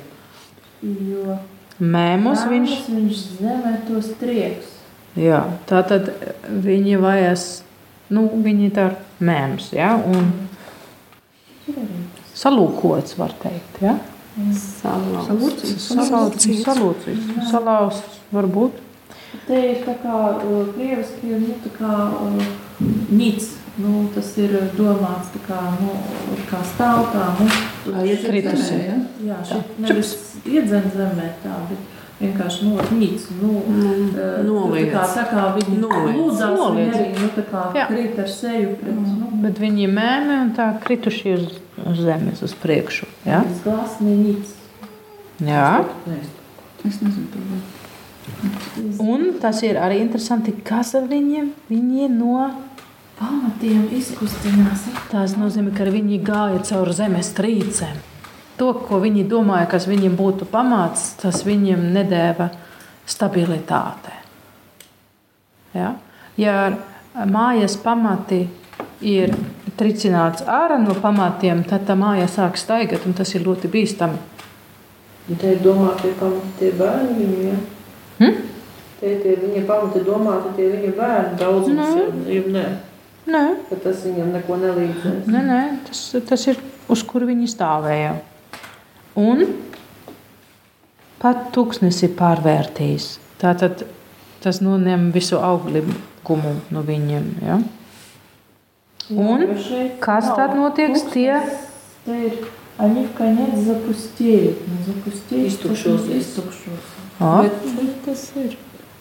Jo 0.83 1.37
Mēmus 1.79 2.45
viņš. 2.49 2.71
viņš, 2.73 2.87
viņš 2.93 3.23
zemē 3.41 3.73
tos 3.87 4.13
trieks. 4.21 4.76
Jā, 5.17 5.39
tā 5.69 5.81
tad 5.87 6.11
viņi 6.65 6.99
vajag, 7.01 7.45
nu, 8.13 8.27
viņi 8.45 8.69
tā 8.75 8.91
ir 8.91 8.97
mēms, 9.27 9.71
ja, 9.73 9.95
un 9.97 10.29
salūkots, 12.37 13.17
var 13.17 13.33
teikt, 13.41 13.81
ja. 13.81 13.97
Salauts. 14.37 15.31
Salūcīts, 15.87 16.65
salūcīts, 16.67 17.47
salauzts, 17.49 18.19
varbūt. 18.29 18.83
Te 19.47 19.57
ir 19.71 19.81
tā 19.85 19.95
kā 20.03 20.17
krieviski, 20.75 21.33
nu, 21.41 21.55
tā 21.63 21.73
kā 21.79 21.93
nīc. 23.09 23.55
Nu, 23.77 24.07
tas 24.09 24.31
ir 24.41 24.55
domāts 24.73 25.29
tā 25.35 25.39
kā, 25.45 25.57
nu, 25.77 25.91
kā 26.49 26.63
stāv 26.65 27.11
tā, 27.13 27.27
nu, 27.37 27.49
Kritusi. 28.23 28.73
Ja? 28.73 28.95
jā, 29.27 29.37
šeit 29.45 29.75
nevis 29.83 30.15
iedzen 30.49 30.87
zemē 30.95 31.27
tā, 31.43 31.59
bet 31.69 31.99
vienkārši 32.21 32.65
no 32.69 32.85
nīc. 32.97 33.25
Nu, 33.41 33.51
Mm, 33.67 34.09
uh, 34.15 34.43
noliec. 34.47 34.91
tā 34.93 35.03
kā, 35.03 35.05
tā 35.15 35.25
kā 35.31 35.45
viņi 35.57 35.79
lūdzās, 35.83 36.59
viņi 36.75 36.91
arī, 36.97 37.07
nu, 37.21 37.29
tā 37.35 37.43
kā 37.51 37.63
Jā. 37.77 37.87
krīt 37.91 38.19
ar 38.23 38.27
seju 38.31 38.75
pret, 38.81 38.95
nu, 38.95 39.31
Bet 39.43 39.59
viņi 39.61 39.87
mēmi 39.93 40.37
un 40.41 40.53
tā 40.57 40.71
krituši 40.81 41.33
uz, 41.37 41.47
uz 41.85 41.99
zemes, 42.01 42.41
uz 42.41 42.53
priekšu, 42.57 43.05
ja. 43.25 43.43
glāsni 43.63 44.15
nīc. 44.23 44.53
Jā. 45.45 45.85
Es 46.87 46.97
nezinu, 47.01 47.27
viņu. 47.37 48.99
Un 48.99 49.27
tas 49.41 49.61
ir 49.63 49.77
arī 49.79 50.01
interesanti, 50.03 50.51
kas 50.65 50.95
ar 50.97 51.05
viņiem, 51.07 51.51
viņi 51.69 52.09
no 52.17 52.49
Pamatiem 53.17 53.87
izkustinās. 53.97 54.83
Tas 55.09 55.31
nozīmē, 55.39 55.71
ka 55.73 55.87
viņi 55.89 56.19
gāja 56.21 56.59
cauri 56.67 56.93
zemes 56.93 57.31
trīcēm. 57.33 57.95
To, 58.57 58.71
ko 58.73 58.97
viņi 59.03 59.27
domāja, 59.29 59.67
kas 59.69 59.85
viņiem 59.85 60.15
būtu 60.17 60.47
pamats, 60.49 61.11
tas 61.21 61.43
viņiem 61.45 61.83
nedēva 61.93 62.49
stabilitāte. 63.07 64.13
Ja, 65.77 65.91
ja 66.41 66.55
mājas 67.29 67.75
pamati 67.77 68.47
ir 69.05 69.35
tricināts 69.77 70.41
ārā 70.49 70.79
no 70.81 70.95
pamatiem, 70.97 71.61
tad 71.69 71.85
tā 71.85 71.93
māja 71.99 72.25
sāk 72.33 72.57
staigāt, 72.57 73.05
un 73.05 73.13
tas 73.13 73.29
ir 73.37 73.45
ļoti 73.45 73.69
bīstami. 73.69 74.17
Te 75.37 75.51
ir 75.53 75.59
domāti 75.61 76.13
pamati 76.17 76.53
tie 76.57 76.71
bērni 76.79 77.13
viņu, 77.19 77.41
ja? 77.51 77.57
Hm? 78.21 78.37
Te 78.97 79.11
ir 79.11 79.19
tie 79.21 79.35
viņa 79.43 79.65
pamati 79.67 80.01
domāti 80.07 80.53
tie 80.57 80.69
viņa 80.71 80.93
bērni 80.97 81.37
daudzums, 81.41 81.93
Nē. 81.93 82.31
ja 82.33 82.41
nē. 82.55 82.65
Nē, 83.27 83.43
Ka 83.69 83.75
tas 83.83 84.01
viņam 84.07 84.31
neko 84.33 84.57
nelīdzēs. 84.61 85.25
nē, 85.27 85.41
nē 85.51 85.61
tas, 85.89 86.01
tas 86.29 86.47
ir 86.47 86.57
uz 86.89 87.03
kur 87.03 87.25
viņi 87.27 87.49
stāvēja 87.51 88.15
Un 89.18 89.44
pat 91.22 91.50
tūkstnesis 91.54 92.08
ir 92.08 92.14
pārvērtījis. 92.18 93.08
Tātad 93.42 93.84
tas 94.42 94.60
noņem 94.64 95.10
visu 95.14 95.38
auglīgumu 95.38 96.54
no 96.74 96.82
viņiem. 96.86 97.28
Ja? 97.46 97.60
Un 99.12 99.44
kas 100.02 100.30
tad 100.36 100.56
notiek? 100.58 100.96
Tie 101.12 101.36
Те 102.04 102.26
ir, 102.26 102.32
они 102.78 103.06
в 103.06 103.12
конец 103.14 103.58
запустили. 103.60 104.56
Ну, 104.66 104.74
запустили. 104.92 105.46
Iztukšosies. 105.46 106.26
Iztukšosies. 106.26 106.88
o, 107.20 107.42
Bet, 107.42 107.52
bet 107.76 108.04
tas 108.04 108.32
ir. 108.34 108.56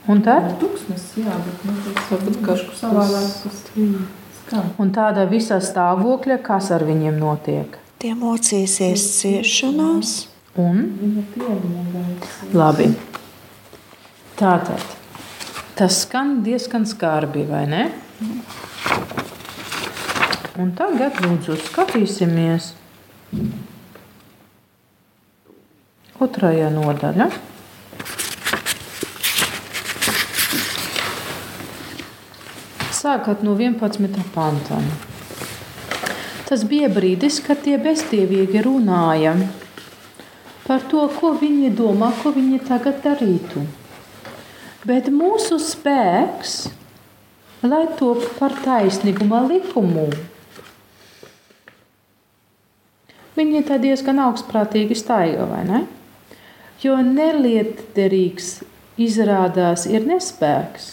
un, 0.07 0.21
tad, 0.21 0.51
Tūkstnes, 0.61 1.07
jā, 1.17 1.33
bet 1.45 1.63
nu, 1.65 1.73
tas 1.87 2.11
Varbūt 2.11 2.37
kažkas 2.45 2.77
savādāk 2.83 3.31
tas 3.41 3.57
skan. 4.43 4.69
un 4.77 4.91
tādā 4.93 5.25
visā 5.29 5.57
stāvokļa, 5.57 6.37
kas 6.45 6.69
ar 6.71 6.85
viņiem 6.85 7.17
notiek. 7.17 7.79
Tie 8.06 8.12
mocīsies 8.14 9.02
ciešanās, 9.18 10.10
Un, 10.62 10.76
labi. 12.54 12.84
Tātad 14.38 14.84
tas 15.74 15.96
skan 16.04 16.36
diezgan 16.46 16.86
skarbi, 16.86 17.42
vai 17.48 17.64
ne? 17.66 17.80
Un 20.62 20.70
tagad 20.78 21.18
lūdzu 21.24 21.56
skatīsimies 21.64 22.68
otrajā 26.28 26.70
nodaļā. 26.78 27.26
Sākot 33.02 33.42
no 33.42 33.58
11. 33.58 34.24
pantā. 34.38 34.80
Tas 36.46 36.62
bija 36.62 36.86
brīdis, 36.92 37.40
kad 37.42 37.64
tie 37.64 37.74
bezdievīgi 37.82 38.60
runāja 38.62 39.32
par 40.66 40.84
to, 40.90 41.02
ko 41.18 41.32
viņi 41.40 41.72
domā, 41.74 42.12
ko 42.20 42.30
viņi 42.34 42.60
tagad 42.68 43.00
darītu. 43.02 43.64
Bet 44.86 45.10
mūsu 45.10 45.58
spēks, 45.62 46.54
lai 47.66 47.82
top 47.98 48.22
par 48.38 48.54
taisnīguma 48.62 49.42
likumu, 49.48 50.06
viņi 53.34 53.64
tā 53.66 53.80
diezgan 53.82 54.22
augstprātīgi 54.28 54.94
staiga, 55.02 55.50
vai 55.50 55.64
ne? 55.66 55.82
Jo 56.82 57.00
nelietderīgs 57.02 58.60
izrādās 59.02 59.88
ir 59.90 60.06
nespēks. 60.06 60.92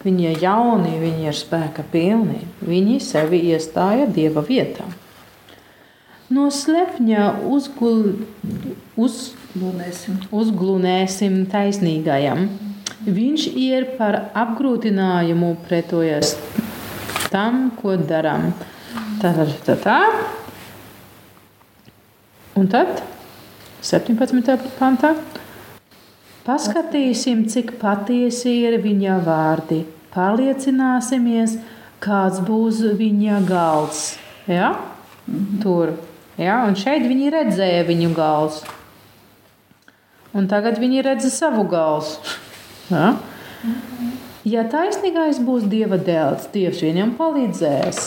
Viņi 0.00 0.30
ir 0.30 0.38
jauni, 0.40 0.94
viņi 0.96 1.28
ir 1.28 1.36
spēka 1.36 1.84
pilni. 1.92 2.40
Viņi 2.64 2.96
sevi 3.04 3.42
iestāja 3.52 4.06
dieva 4.08 4.40
vietā. 4.46 4.86
No 6.30 6.46
slepņa 6.54 7.42
uzgul, 7.50 8.22
uz, 8.96 9.34
Lūnēsim. 9.58 10.20
uzglunēsim 10.30 11.40
taisnīgajam. 11.50 12.46
Viņš 13.04 13.46
ir 13.58 13.88
par 13.98 14.30
apgrūtinājumu 14.38 15.56
pretojas 15.66 16.36
tam, 17.32 17.70
ko 17.80 17.96
darām. 17.98 18.52
Tā, 19.20 19.34
tā, 19.36 19.46
tā, 19.66 19.76
tā. 19.84 19.98
Un 22.56 22.70
tad 22.70 23.02
17. 23.82 24.70
pantā. 24.78 25.14
Paskatīsim, 26.46 27.44
cik 27.52 27.74
patiesi 27.80 28.52
ir 28.64 28.78
viņa 28.80 29.18
vārdi. 29.26 29.82
Pārliecināsimies, 30.14 31.58
kāds 32.02 32.40
būs 32.46 32.80
viņa 32.98 33.42
galds. 33.48 34.14
Ja? 34.48 34.72
Tur. 35.62 35.94
Ja? 36.40 36.62
Un 36.66 36.78
šeit 36.80 37.04
viņi 37.04 37.32
redzēja 37.34 37.84
viņu 37.88 38.12
galdu. 38.16 38.76
Un 40.32 40.46
tagad 40.50 40.78
viņi 40.80 41.02
redz 41.04 41.26
savu 41.34 41.66
galvu. 41.68 42.16
Ja? 42.90 43.12
ja 44.48 44.64
taisnīgais 44.70 45.42
būs 45.44 45.66
dieva 45.70 45.98
dēls, 46.00 46.48
Dievs 46.54 46.80
viņam 46.86 47.14
palīdzēs 47.18 48.06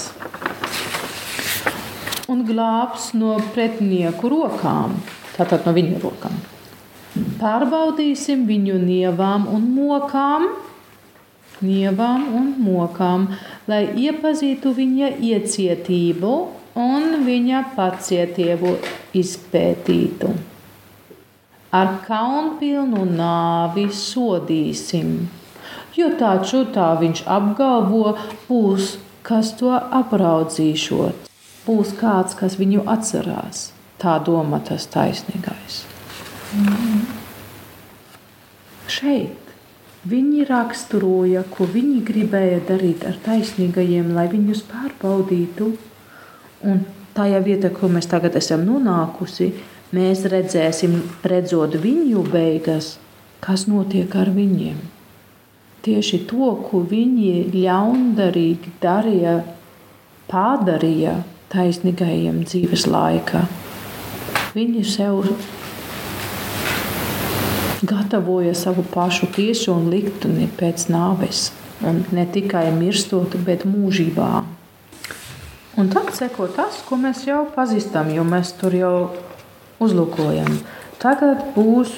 un 2.33 2.41
glābs 2.47 3.11
no 3.19 3.35
pretinieku 3.53 4.31
rokām, 4.31 4.97
tātad 5.35 5.67
no 5.67 5.75
viņa 5.75 6.01
rokām. 6.01 6.41
Pārbaudīsim 7.13 8.47
viņu 8.49 8.79
nievām 8.81 9.43
un 9.53 9.67
mokām, 9.75 10.47
nievām 11.61 12.23
un 12.39 12.47
mokām, 12.65 13.27
lai 13.69 13.83
iepazītu 14.05 14.71
viņa 14.73 15.11
iecietību 15.21 16.31
un 16.81 17.05
viņa 17.27 17.61
pacietību 17.75 18.73
izpētītu. 19.21 20.33
Ar 21.73 21.93
kaunpilnu 22.07 23.05
nāvi 23.13 23.85
sodīsim, 23.93 25.15
jo 25.97 26.09
taču 26.17 26.65
tā 26.73 26.91
viņš 26.97 27.25
apgalvo, 27.37 28.17
būs 28.49 28.95
kas 29.25 29.53
to 29.61 29.71
apraudzīšot, 30.01 31.31
būs 31.69 31.95
kāds, 32.01 32.37
kas 32.41 32.57
viņu 32.59 32.85
atcerās. 32.97 33.69
Tā 34.01 34.19
doma 34.25 34.59
tas 34.65 34.89
taisnīgais. 34.91 35.92
Mm. 36.53 37.05
Šeit 38.93 39.43
viņi 40.09 40.43
raksturoja, 40.49 41.45
ko 41.49 41.65
viņi 41.69 42.01
gribēja 42.05 42.59
darīt 42.67 43.05
ar 43.07 43.15
taisnīgajiem, 43.25 44.11
lai 44.15 44.27
viņus 44.31 44.65
pārbaudītu. 44.69 45.71
Un 46.69 46.83
tajā 47.17 47.39
vietā, 47.45 47.71
kur 47.73 47.91
mēs 47.93 48.09
tagad 48.11 48.35
esam 48.39 48.65
nonākusi, 48.67 49.49
mēs 49.95 50.25
redzēsim, 50.31 50.99
redzot 51.23 51.77
viņu 51.81 52.25
beigas, 52.33 52.97
kas 53.43 53.65
notiek 53.71 54.13
ar 54.19 54.31
viņiem. 54.35 54.77
Tieši 55.83 56.21
to, 56.29 56.53
ko 56.67 56.83
viņi 56.87 57.49
ļaundarīgi 57.55 58.77
darīja, 58.83 59.41
pārdarīja 60.31 61.17
taisnīgajiem 61.51 62.43
dzīves 62.47 62.87
laikā. 62.87 63.43
Viņi 64.53 64.85
sev 64.87 65.25
gatavoja 67.83 68.55
savu 68.55 68.83
pašu 68.93 69.27
tiesu 69.35 69.73
un 69.75 69.89
likteni 69.91 70.47
pēc 70.59 70.87
nāves. 70.93 71.51
Ne 72.15 72.25
tikai 72.31 72.69
mirstot, 72.75 73.35
bet 73.43 73.65
mūžībā. 73.67 74.31
Un 75.77 75.89
tad 75.91 76.11
seko 76.15 76.47
tas, 76.53 76.79
ko 76.87 76.99
mēs 77.01 77.25
jau 77.27 77.43
pazīstam, 77.55 78.11
jo 78.13 78.23
mēs 78.27 78.53
tur 78.59 78.75
jau 78.77 78.95
uzlūkojam. 79.83 80.59
Tagad 81.01 81.49
būs 81.55 81.91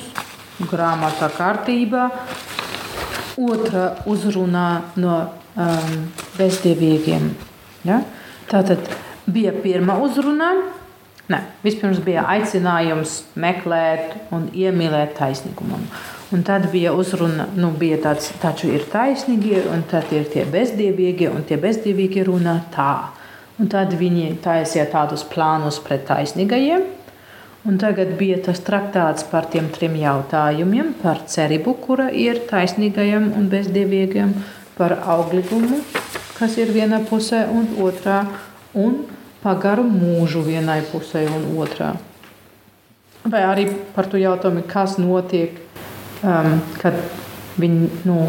grāmatā 0.71 1.27
kārtība, 1.35 2.07
otra 3.35 3.89
uzrunā 4.07 4.69
no 4.95 5.17
um, 5.59 6.07
bezdievīgiem. 6.37 7.27
Ja? 7.85 7.99
Tātad 8.49 8.87
bija 9.27 9.53
pirmā 9.59 9.99
uzruna. 10.01 10.53
Ne, 11.25 11.39
vispirms 11.65 12.03
bija 12.05 12.27
aicinājums 12.29 13.23
meklēt 13.41 14.13
un 14.35 14.45
iemīlēt 14.53 15.15
taisnīgumu. 15.17 15.79
Un 16.35 16.43
tad 16.45 16.67
bija 16.71 16.91
uzruna, 16.93 17.47
nu, 17.57 17.71
bija 17.79 17.97
tāds, 18.03 18.27
taču 18.41 18.69
ir 18.73 18.85
taisnīgie, 18.91 19.63
un 19.73 19.81
tad 19.89 20.11
ir 20.13 20.27
tie 20.29 20.43
bezdievīgie, 20.49 21.31
un 21.33 21.45
tie 21.47 21.57
bezdievīgie 21.61 22.25
runā 22.27 22.59
tā. 22.75 22.91
Un 23.57 23.71
tad 23.71 23.93
viņi 23.97 24.35
taisīja 24.43 24.85
tādus 24.91 25.23
plānus 25.31 25.79
pret 25.81 26.05
taisnīgajiem. 26.09 26.85
Un 27.65 27.79
tagad 27.81 28.11
bija 28.19 28.37
tas 28.45 28.59
traktāts 28.61 29.25
par 29.25 29.47
tiem 29.49 29.71
trim 29.73 29.95
jautājumiem- 29.97 30.93
par 31.03 31.23
cerību, 31.25 31.73
kura 31.81 32.11
ir 32.11 32.43
taisnīgajam 32.51 33.31
un 33.33 33.49
bezdievīgam, 33.49 34.33
par 34.77 34.97
auglīgumu, 35.01 35.81
kas 36.37 36.57
ir 36.57 36.67
vienā 36.67 37.01
pusē 37.07 37.47
un 37.49 37.65
otrā, 37.81 38.27
un 38.75 39.05
par 39.45 39.61
garu 39.61 39.85
mūžu 39.85 40.41
vienai 40.41 40.81
pusē 40.89 41.27
un 41.29 41.45
otrā. 41.61 41.93
Vai 43.25 43.41
arī 43.45 43.69
par 43.93 44.09
to 44.09 44.17
jautājumu, 44.17 44.65
kas 44.69 44.97
notiek, 45.01 45.53
um, 46.25 46.59
kad 46.81 46.97
viņi 47.61 47.89
nu, 48.09 48.19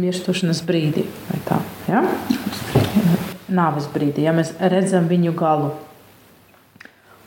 mirstošanas 0.00 0.62
brīdī. 0.66 1.04
Tā, 1.48 1.60
ja? 1.88 2.02
nāves 3.48 3.88
brīdī, 3.92 4.24
ja 4.26 4.34
mēs 4.36 4.54
redzam 4.60 5.08
viņu 5.08 5.32
galu. 5.36 5.72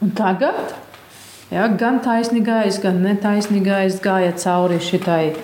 Un 0.01 0.13
tagad 0.17 0.73
ja, 1.53 1.67
gan 1.77 1.99
taisnīgais, 2.05 2.79
gan 2.84 3.01
netaisnīgais 3.05 3.99
gāja 4.03 4.34
cauri 4.41 4.79
šitai, 4.82 5.36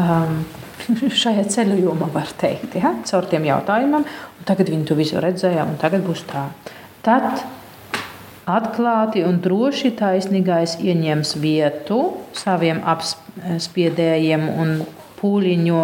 um, 0.00 0.40
šajā 1.22 1.44
ceļojumā, 1.52 2.10
var 2.14 2.32
teikt, 2.40 2.78
ja, 2.80 2.94
caur 3.08 3.28
tiem 3.28 3.48
jautājumiem. 3.48 4.08
Tagad 4.48 4.72
viņi 4.72 4.88
to 4.88 4.96
visu 4.96 5.20
redzēja, 5.20 5.66
un 5.68 5.76
tagad 5.80 6.04
būs 6.06 6.24
tā. 6.28 6.48
Tad 7.08 7.40
atklāti 8.48 9.22
un 9.24 9.38
droši 9.40 9.94
taisnīgais 9.96 10.74
ieņems 10.84 11.30
vietu 11.40 12.02
saviem 12.36 12.82
apspiedējiem 12.84 14.44
un 14.52 14.74
pūliņu 15.16 15.82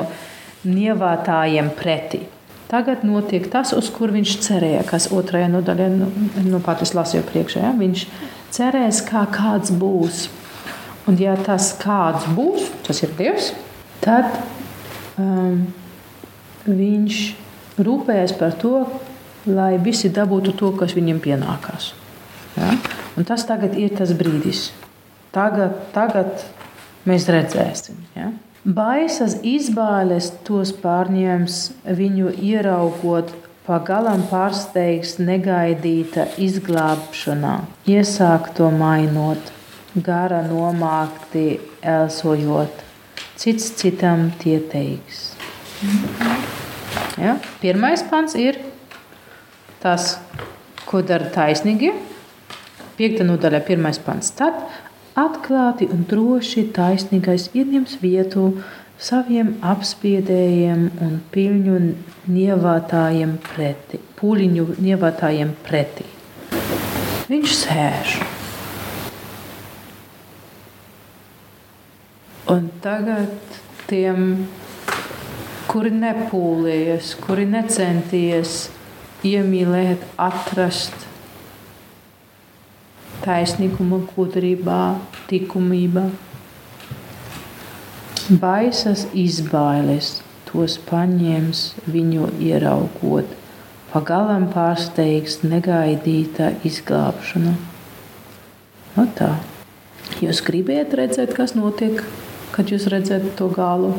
nievātājiem 0.69 1.71
pretī. 1.79 2.21
Tagad 2.69 3.07
notiek 3.09 3.47
tas, 3.53 3.73
uz 3.77 3.89
kur 3.93 4.13
viņš 4.13 4.35
cerēja, 4.45 4.83
kas 4.89 5.07
otrajā 5.17 5.49
nodaļā, 5.53 5.89
nu, 5.95 6.11
nu 6.45 6.61
pat 6.65 6.85
es 6.85 6.93
lasīju 6.97 7.25
priekšā. 7.31 7.63
Ja? 7.69 7.73
Viņš 7.79 8.05
cerēs, 8.53 9.01
kā 9.09 9.25
kāds 9.33 9.73
būs. 9.73 10.27
Un 11.09 11.17
ja 11.21 11.39
tas 11.41 11.71
kāds 11.81 12.29
būs, 12.37 12.69
tas 12.85 13.01
ir 13.05 13.17
Dievs, 13.17 13.51
tad 14.05 14.29
um, 15.21 15.65
viņš 16.69 17.25
rūpējas 17.85 18.37
par 18.41 18.57
to, 18.61 18.77
lai 19.47 19.77
visi 19.83 20.11
dabūtu 20.15 20.55
to, 20.59 20.73
kas 20.79 20.95
viņiem 20.97 21.21
pienākās. 21.25 21.93
Ja? 22.57 22.73
Un 23.19 23.27
tas 23.29 23.45
tagad 23.49 23.77
ir 23.79 23.95
tas 23.99 24.15
brīdis. 24.17 24.69
Tagad, 25.35 25.75
tagad 25.95 26.45
mēs 27.09 27.27
redzēsim. 27.31 27.99
Ja? 28.17 28.31
Baisas 28.65 29.37
izbāles 29.45 30.31
tos 30.47 30.73
pārņems, 30.81 31.59
viņu 31.85 32.33
ieraugot, 32.41 33.35
pagalam 33.67 34.23
pārsteigs 34.31 35.19
negaidīta 35.21 36.29
izglābšanā, 36.41 37.59
iesāk 37.89 38.51
to 38.57 38.71
mainot, 38.73 39.53
gara 39.95 40.43
nomākti 40.47 41.59
elsojot, 41.81 42.85
cits 43.41 43.71
citam 43.81 44.31
tie 44.41 44.59
teiks. 44.73 45.35
Ja? 47.21 47.37
Pirmais 47.61 48.05
pants 48.09 48.37
ir 48.39 48.61
tas, 49.85 50.17
ko 50.89 51.03
dara 51.05 51.29
taisnīgi. 51.35 51.93
Piekta 52.97 53.27
nodaļa, 53.27 53.61
pirmais 53.67 53.99
pants. 54.01 54.31
Tad 54.39 54.57
atklāti 55.19 55.89
un 55.93 56.07
droši 56.11 56.69
taisnīgais 56.75 57.51
ieņems 57.55 57.99
vietu 58.03 58.49
saviem 58.99 59.57
apspiedējiem 59.67 60.87
un 61.05 61.19
piļņu 61.35 61.79
nievātājiem 62.31 63.37
pretī. 63.51 64.01
Pūliņu 64.19 64.79
nievātājiem 64.83 65.53
pretī. 65.67 66.07
Viņš 67.29 67.57
sēž. 67.59 68.17
Un 72.55 72.69
tagad 72.85 73.59
tiem, 73.89 74.47
kuri 75.71 75.91
nepūlējas, 75.97 77.15
kuri 77.25 77.47
necenties 77.49 78.69
iemīlēt, 79.25 80.05
atrast 80.21 81.07
taisnīguma, 83.25 84.03
gudrībā, 84.15 84.81
likumībā. 85.31 86.09
Baisas 88.41 89.05
izbailes 89.13 90.19
tos 90.49 90.77
paņems 90.89 91.65
viņu 91.91 92.31
ieraugot, 92.45 93.33
pagalam 93.93 94.47
pārsteigs 94.53 95.43
negaidīta 95.45 96.55
izglābšana. 96.65 97.57
No 98.95 99.09
tā. 99.19 99.35
Jūs 100.23 100.41
gribējāt 100.47 100.95
redzēt, 101.01 101.35
kas 101.37 101.57
notiek, 101.59 102.01
kad 102.55 102.71
jūs 102.71 102.87
redzat 102.93 103.27
to 103.39 103.49
galu. 103.53 103.95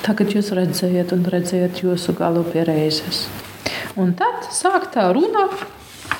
Tagad 0.00 0.32
jūs 0.32 0.54
redzējat 0.56 1.12
un 1.12 1.26
redzējat 1.28 1.82
jūsu 1.84 2.14
galu 2.16 2.46
pie 2.48 2.64
reizes. 2.64 3.26
Un 3.98 4.14
tad 4.18 4.46
sāk 4.54 4.90
tā 4.94 5.08
runāt 5.14 5.64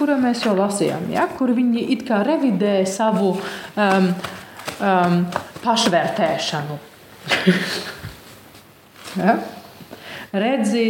kura 0.01 0.17
mēs 0.21 0.45
jau 0.47 0.55
lasījām, 0.57 1.11
ja, 1.13 1.27
kur 1.37 1.53
viņi 1.57 1.85
it 1.95 2.07
kā 2.09 2.23
revidē 2.27 2.81
savu 2.89 3.35
um, 3.37 4.09
um, 4.81 5.21
pašvērtēšanu. 5.65 6.79
ja? 9.21 9.37
Redzi, 10.31 10.87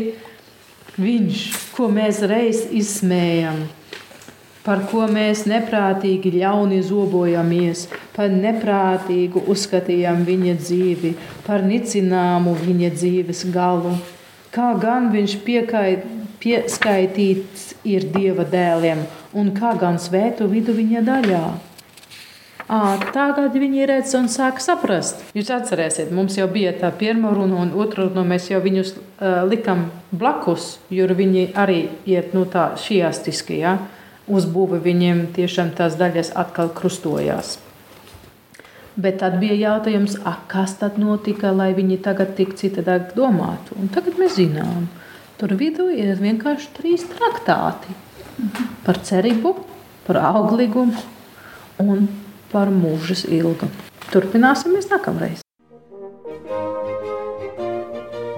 viņš, 1.00 1.44
ko 1.74 1.88
mēs 1.90 2.20
reiz 2.28 2.62
izsmējam, 2.76 3.64
par 4.62 4.84
ko 4.92 5.08
mēs 5.10 5.46
neprātīgi 5.50 6.36
ļauni 6.36 6.78
zobojamies, 6.86 7.86
par 8.14 8.30
neprātīgu 8.30 9.42
uzskatījām 9.50 10.22
viņa 10.28 10.56
dzīvi, 10.60 11.14
par 11.48 11.64
nicināmu 11.66 12.54
viņa 12.60 12.94
dzīves 12.94 13.46
galu. 13.54 13.96
Kā 14.54 14.74
gan 14.82 15.08
viņš 15.14 15.38
piekait, 15.46 16.04
pieskaitīts 16.40 17.74
ir 17.84 18.06
dieva 18.14 18.46
dēliem, 18.48 19.04
un 19.36 19.52
kā 19.56 19.74
gan 19.80 20.00
svētu 20.00 20.48
vidu 20.50 20.74
viņa 20.76 21.04
daļā. 21.06 21.42
À, 22.70 22.94
tagad 23.10 23.56
viņi 23.58 23.86
redz 23.90 24.12
un 24.14 24.28
sāk 24.30 24.60
saprast. 24.62 25.24
Jūs 25.34 25.48
atcerēsiet, 25.50 26.12
mums 26.14 26.36
jau 26.38 26.46
bija 26.46 26.70
tā 26.78 26.92
pirmā 26.94 27.32
runa, 27.34 27.64
un 27.64 27.72
otrā 27.74 28.04
runa 28.06 28.22
mēs 28.22 28.46
jau 28.52 28.60
viņus 28.62 28.92
uh, 28.94 29.40
likām 29.50 29.88
blakus, 30.14 30.76
jo 30.86 31.08
viņi 31.10 31.48
arī 31.58 31.80
iet 32.06 32.30
nu, 32.36 32.44
tā 32.46 32.68
šiastiski. 32.78 33.58
Ja? 33.64 33.74
Uzbūve 34.30 34.78
viņiem 34.84 35.24
tiešām 35.34 35.74
tās 35.74 35.98
daļas 35.98 36.30
atkal 36.38 36.70
krustojās. 36.70 37.56
Bet 38.94 39.18
tad 39.18 39.40
bija 39.42 39.56
jautājums, 39.58 40.20
kas 40.46 40.76
tad 40.78 40.98
notika, 41.02 41.50
lai 41.50 41.72
viņi 41.74 41.98
tagad 42.06 42.36
tik 42.38 42.54
citādāk 42.54 43.16
domātu. 43.18 43.74
Un 43.82 43.90
tagad 43.90 44.14
mēs 44.20 44.38
zinām, 44.38 44.86
tur 45.40 45.54
vidū 45.56 45.88
ir 45.88 46.18
vienkārši 46.20 46.72
trīs 46.76 47.06
traktāti 47.08 47.94
par 48.84 49.00
cerību, 49.04 49.54
par 50.04 50.18
auglīgumu 50.30 51.00
un 51.80 52.08
par 52.52 52.68
mūžas 52.74 53.24
ilgu. 53.24 53.70
Turpināsim 54.12 54.74
mēs 54.76 54.90
nākamreiz. 54.90 55.40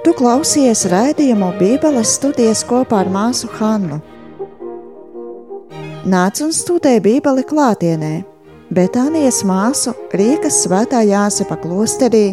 Tu 0.03 0.15
klausies 0.19 0.85
raidījumu 0.93 1.53
Bībeles 1.59 2.15
studijas 2.19 2.63
kopā 2.69 3.03
ar 3.03 3.11
māsu 3.11 3.51
Hannu. 3.59 3.99
Nāc 6.13 6.43
un 6.43 6.55
studē 6.55 6.97
Bībeli 7.03 7.47
klātienē! 7.47 8.15
Betānijas 8.73 9.43
māsu 9.47 9.93
Rīgas 10.17 10.63
svētā 10.65 11.03
Jāsepa 11.07 11.59
klosterī 11.61 12.33